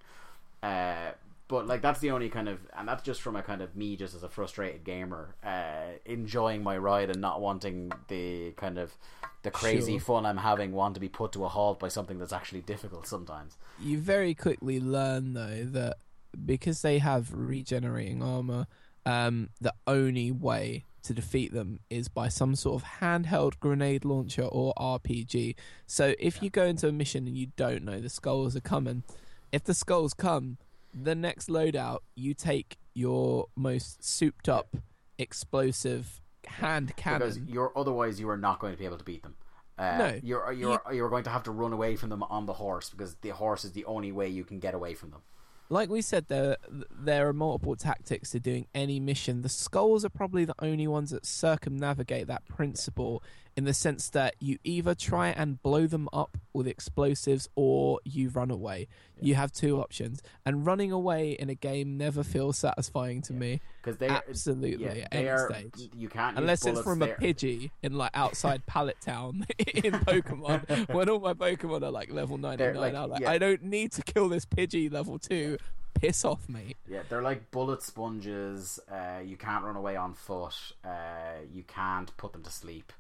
[0.64, 1.12] Uh
[1.48, 3.96] but like that's the only kind of and that's just from a kind of me
[3.96, 8.92] just as a frustrated gamer uh enjoying my ride and not wanting the kind of
[9.44, 10.00] the crazy Sure.
[10.18, 13.08] fun i'm having want to be put to a halt by something that's actually difficult
[13.08, 15.98] sometimes You very quickly learn though that
[16.46, 18.68] because they have regenerating armor,
[19.06, 24.44] um, the only way to defeat them is by some sort of handheld grenade launcher
[24.44, 25.56] or RPG.
[25.88, 29.04] So if you go into a mission and you don't know the skulls are coming,
[29.52, 30.58] if the skulls come,
[31.04, 34.76] the next loadout you take your most souped up
[35.20, 37.48] explosive hand because cannon.
[37.48, 39.36] you're otherwise you are not going to be able to beat them
[39.78, 40.20] uh, No.
[40.24, 43.16] you're you're you're going to have to run away from them on the horse because
[43.22, 45.22] the horse is the only way you can get away from them
[45.70, 46.56] like we said, there
[46.90, 49.42] there are multiple tactics to doing any mission.
[49.42, 53.22] The skulls are probably the only ones that circumnavigate that principle
[53.58, 58.30] in the sense that you either try and blow them up with explosives or you
[58.30, 58.88] run away.
[59.20, 63.60] You have two options, and running away in a game never feels satisfying to me.
[63.82, 65.90] because they Absolutely, yeah, they are stage.
[65.96, 67.08] you can't Unless it's from a.
[67.08, 72.38] Pidgey in like outside Pallet Town in Pokemon, when all my Pokemon are like level
[72.38, 73.32] ninety nine, like- like, yeah.
[73.32, 75.58] I don't need to kill this Pidgey level two.
[75.96, 76.78] Piss off, mate.
[76.88, 78.80] Yeah, they're like bullet sponges.
[78.92, 80.54] Uh, you can't run away on foot.
[80.86, 82.94] Uh, you can't put them to sleep.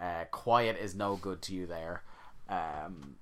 [0.00, 2.02] Uh, quiet is no good to you there.
[2.48, 3.16] Um,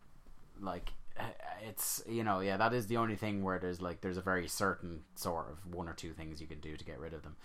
[0.60, 1.24] like uh,
[1.66, 4.48] it's you know yeah that is the only thing where there's like there's a very
[4.48, 7.36] certain sort of one or two things you can do to get rid of them.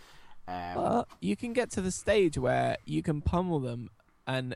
[0.48, 3.90] Um, But you can get to the stage where you can pummel them
[4.28, 4.56] and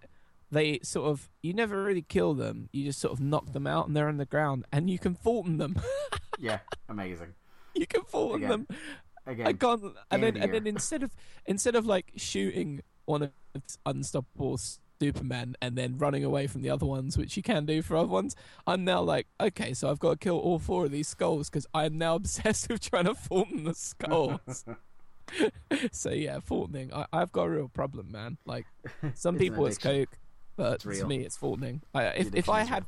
[0.51, 2.69] they sort of you never really kill them.
[2.71, 5.15] You just sort of knock them out and they're on the ground and you can
[5.15, 5.81] Fulton them.
[6.39, 7.33] yeah, amazing.
[7.73, 8.67] you can Fulton Again, them.
[9.25, 11.11] Again, I can't and then the and then instead of
[11.45, 13.31] instead of like shooting one of
[13.85, 14.59] unstoppable
[15.01, 18.07] Superman and then running away from the other ones, which you can do for other
[18.07, 18.35] ones,
[18.67, 21.65] I'm now like, okay, so I've got to kill all four of these skulls because
[21.73, 24.65] I'm now obsessed with trying to form the skulls.
[25.91, 26.91] so yeah, Fultoning.
[26.93, 28.37] I, I've got a real problem, man.
[28.45, 28.65] Like
[29.13, 30.17] some It's people it's coke,
[30.55, 31.81] but It's to me it's Fultoning.
[31.93, 32.85] I, if if I had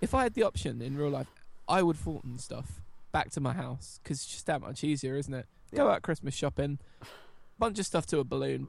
[0.00, 1.26] if I had the option in real life,
[1.68, 5.34] I would Fulton stuff back to my house because it's just that much easier, isn't
[5.34, 5.46] it?
[5.74, 6.78] Go out Christmas shopping,
[7.58, 8.68] bunch of stuff to a balloon,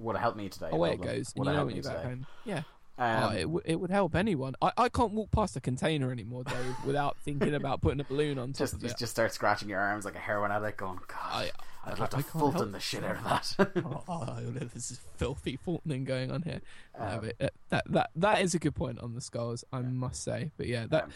[0.00, 0.68] Would have helped me today.
[0.70, 1.32] away it goes.
[1.36, 2.08] Would have you know helped when me you're back today.
[2.08, 2.26] home.
[2.44, 2.62] Yeah,
[2.98, 4.54] Um, oh, it, w- it would help anyone.
[4.62, 8.38] I, I can't walk past a container anymore, Dave, without thinking about putting a balloon
[8.38, 8.96] on top just of it.
[8.98, 11.50] just start scratching your arms like a heroin addict, going, God, I-
[11.84, 13.72] I'd I- love to Fulton the shit out of that.
[13.84, 16.60] oh, oh, this is filthy Fultoning going on here.
[16.98, 19.80] No, Um, but, uh, that that that is a good point on the skulls, I
[19.80, 20.50] must say.
[20.56, 21.10] But yeah, that Um,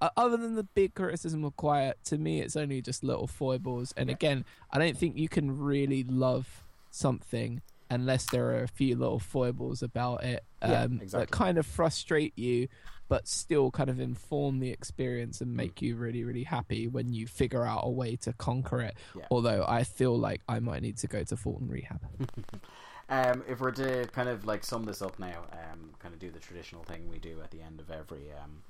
[0.00, 3.92] uh, other than the big criticism of quiet, to me, it's only just little foibles.
[3.96, 4.14] And Yeah.
[4.14, 7.60] again, I don't think you can really love something
[7.90, 12.38] unless there are a few little foibles about it um, Yeah, that kind of frustrate
[12.38, 12.68] you,
[13.08, 17.26] but still kind of inform the experience and make you really, really happy when you
[17.26, 18.96] figure out a way to conquer it.
[19.16, 19.24] Yeah.
[19.30, 22.00] Although I feel like I might need to go to Fulton Rehab.
[23.10, 26.30] Um, if we're to kind of like sum this up now, um, kind of do
[26.30, 28.62] the traditional thing we do at the end of every um,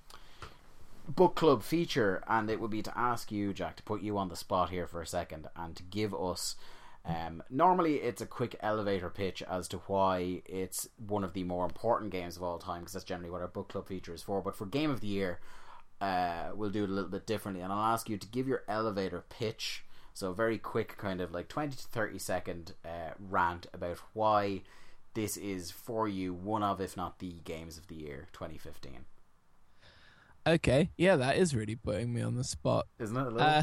[1.09, 4.29] book club feature, and it would be to ask you, Jack, to put you on
[4.29, 6.55] the spot here for a second and to give us
[7.09, 11.65] Um, normally, it's a quick elevator pitch as to why it's one of the more
[11.65, 14.43] important games of all time, because that's generally what our book club feature is for.
[14.43, 15.41] But for Game of the Year,
[16.03, 18.63] uh, we'll do it a little bit differently, and I'll ask you to give your
[18.69, 19.85] elevator pitch.
[20.13, 24.63] So, a very quick, kind of like 20 to 30 second uh, rant about why
[25.15, 29.07] this is for you one of, if not the games of the year 2015.
[30.47, 32.87] Okay, yeah, that is really putting me on the spot.
[32.99, 33.27] Isn't it?
[33.27, 33.41] A little?
[33.41, 33.63] Uh,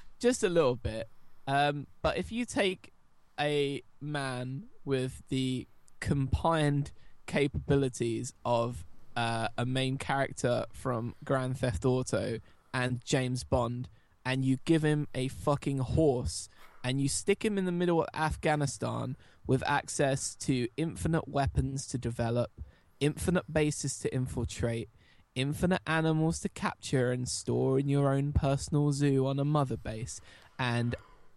[0.18, 1.08] just a little bit.
[1.50, 2.92] Um, but if you take
[3.40, 5.66] a man with the
[5.98, 6.92] combined
[7.26, 8.84] capabilities of
[9.16, 12.38] uh, a main character from Grand Theft Auto
[12.72, 13.88] and James Bond,
[14.24, 16.48] and you give him a fucking horse,
[16.84, 21.98] and you stick him in the middle of Afghanistan with access to infinite weapons to
[21.98, 22.52] develop,
[23.00, 24.88] infinite bases to infiltrate,
[25.34, 30.20] infinite animals to capture and store in your own personal zoo on a mother base,
[30.56, 30.94] and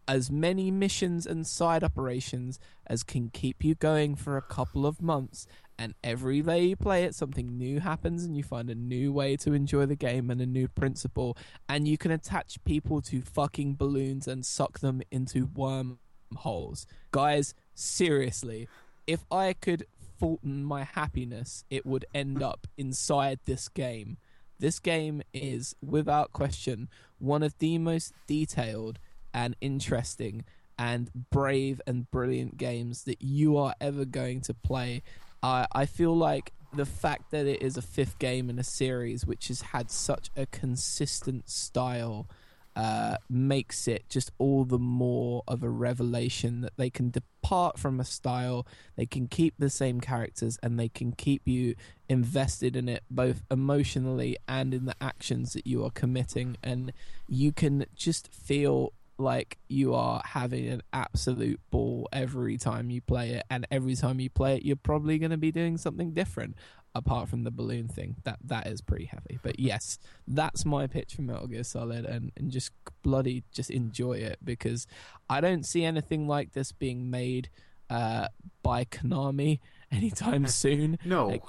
[0.08, 5.02] as many missions and side operations as can keep you going for a couple of
[5.02, 5.48] months.
[5.78, 9.36] And every day you play it, something new happens, and you find a new way
[9.38, 11.38] to enjoy the game and a new principle.
[11.68, 16.86] And you can attach people to fucking balloons and suck them into wormholes.
[17.12, 18.68] Guys, seriously,
[19.08, 19.86] if I could
[20.20, 24.18] Fulton my happiness, it would end up inside this game.
[24.60, 26.88] This game is, without question,
[27.18, 29.00] one of the most detailed
[29.34, 30.46] and interesting
[30.78, 35.04] and brave and brilliant games that you are ever going to play.
[35.42, 39.26] I I feel like the fact that it is a fifth game in a series
[39.26, 42.28] which has had such a consistent style
[42.76, 48.00] uh, makes it just all the more of a revelation that they can depart from
[48.00, 48.66] a style,
[48.96, 51.76] they can keep the same characters, and they can keep you
[52.10, 56.58] invested in it both emotionally and in the actions that you are committing.
[56.64, 56.92] And
[57.28, 58.94] you can just feel
[59.24, 64.20] like you are having an absolute ball every time you play it and every time
[64.20, 66.56] you play it you're probably going to be doing something different
[66.96, 69.98] apart from the balloon thing that that is pretty heavy but yes
[70.28, 72.72] that's my pitch for metal gear solid and, and just
[73.02, 74.86] bloody just enjoy it because
[75.30, 77.50] i don't see anything like this being made
[77.90, 78.28] uh,
[78.62, 79.60] by konami
[79.92, 81.40] anytime soon no.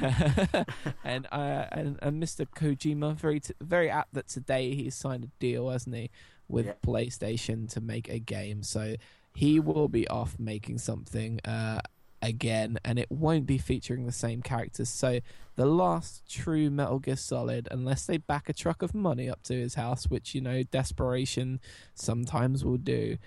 [1.04, 2.46] and, uh, and and Mr.
[2.46, 6.10] Kojima very t- very apt that today he's signed a deal, hasn't he,
[6.48, 6.72] with Yeah.
[6.84, 8.62] PlayStation to make a game.
[8.62, 8.96] So
[9.34, 11.80] he will be off making something uh,
[12.22, 14.88] again, and it won't be featuring the same characters.
[14.88, 15.20] So
[15.56, 19.54] the last true Metal Gear Solid, unless they back a truck of money up to
[19.54, 21.60] his house, which you know desperation
[21.94, 23.18] sometimes will do.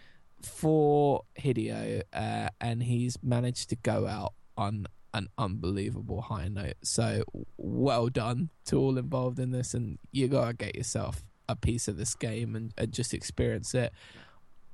[0.42, 6.76] For Hideo, uh, and he's managed to go out on an unbelievable high note.
[6.82, 7.24] So
[7.58, 11.98] well done to all involved in this, and you gotta get yourself a piece of
[11.98, 13.92] this game and, and just experience it.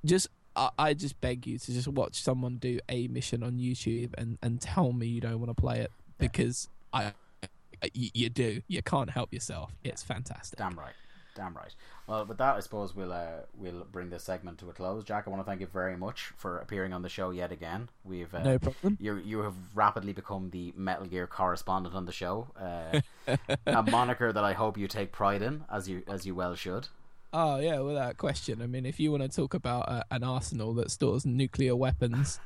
[0.03, 4.13] Just I, I just beg you to just watch someone do a mission on YouTube
[4.17, 7.13] and, and tell me you don't want to play it because I,
[7.82, 8.61] I you, you do.
[8.67, 9.71] You can't help yourself.
[9.84, 10.59] It's fantastic.
[10.59, 10.93] Damn right.
[11.36, 11.76] Damn right.
[12.08, 15.04] Well, with that, I suppose we'll uh, we'll bring this segment to a close.
[15.04, 17.90] Jack, I want to thank you very much for appearing on the show yet again.
[18.06, 18.98] We've uh, No problem.
[19.02, 23.02] you you have rapidly become the Metal Gear correspondent on the show, uh,
[23.66, 26.88] a moniker that I hope you take pride in, as you as you well should.
[27.34, 28.62] Oh yeah, without question.
[28.62, 32.40] I mean, if you want to talk about uh, an arsenal that stores nuclear weapons,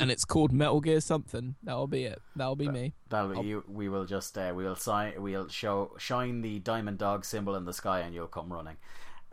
[0.00, 2.20] and it's called Metal Gear something, that'll be it.
[2.36, 2.94] That'll be me.
[3.08, 3.64] That'll you.
[3.68, 7.72] We will just uh, we'll sign we'll show shine the diamond dog symbol in the
[7.72, 8.76] sky, and you'll come running.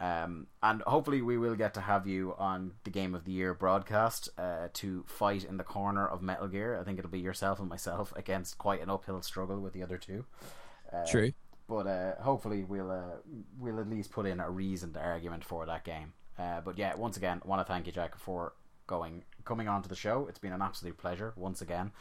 [0.02, 3.54] Um, and hopefully we will get to have you on the Game of the Year
[3.54, 6.80] broadcast uh, to fight in the corner of Metal Gear.
[6.80, 10.00] I think it'll be yourself and myself against quite an uphill struggle with the other
[10.00, 10.26] two.
[10.92, 11.32] Uh, True.
[11.68, 13.18] but uh, hopefully we'll uh,
[13.60, 16.14] we'll at least put in a reasoned argument for that game.
[16.38, 18.54] Uh, but yeah, once again, I want to thank you, Jack, for
[18.88, 20.28] going coming on to the show.
[20.28, 21.92] It's been an absolute pleasure once again.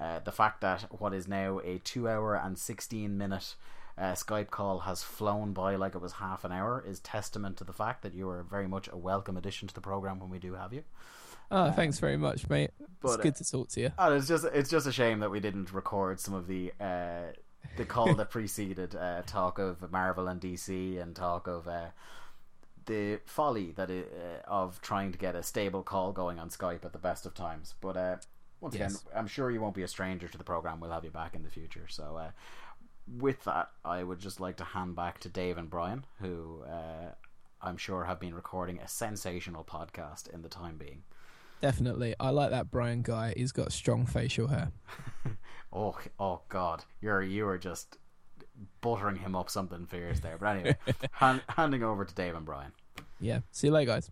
[0.00, 3.54] Uh, the fact that what is now a two hour and sixteen minute
[3.98, 7.64] uh, Skype call has flown by like it was half an hour is testament to
[7.64, 10.38] the fact that you are very much a welcome addition to the program when we
[10.38, 10.84] do have you.
[11.50, 12.72] Oh, thanks very much, mate.
[13.00, 13.92] But, it's good to talk to you.
[13.98, 17.32] And it's just it's just a shame that we didn't record some of the uh,
[17.76, 21.86] the call that preceded uh, talk of Marvel and DC and talk of uh,
[22.86, 26.84] the folly that it, uh, of trying to get a stable call going on Skype
[26.84, 27.74] at the best of times.
[27.80, 28.16] But uh,
[28.60, 29.02] once Yes.
[29.02, 30.80] again, I'm sure you won't be a stranger to the program.
[30.80, 31.86] We'll have you back in the future.
[31.88, 32.16] So.
[32.16, 32.30] Uh,
[33.20, 37.12] with that, I would just like to hand back to Dave and Brian, who uh,
[37.62, 41.04] I'm sure have been recording a sensational podcast in the time being.
[41.62, 42.16] Definitely.
[42.18, 43.32] I like that Brian guy.
[43.36, 44.72] He's got strong facial hair.
[45.72, 47.98] Oh, oh God, you're you are just
[48.80, 50.36] buttering him up something fierce there.
[50.38, 50.76] But anyway,
[51.12, 52.72] hand, handing over to Dave and Brian.
[53.20, 53.40] Yeah.
[53.50, 54.10] See you later, guys.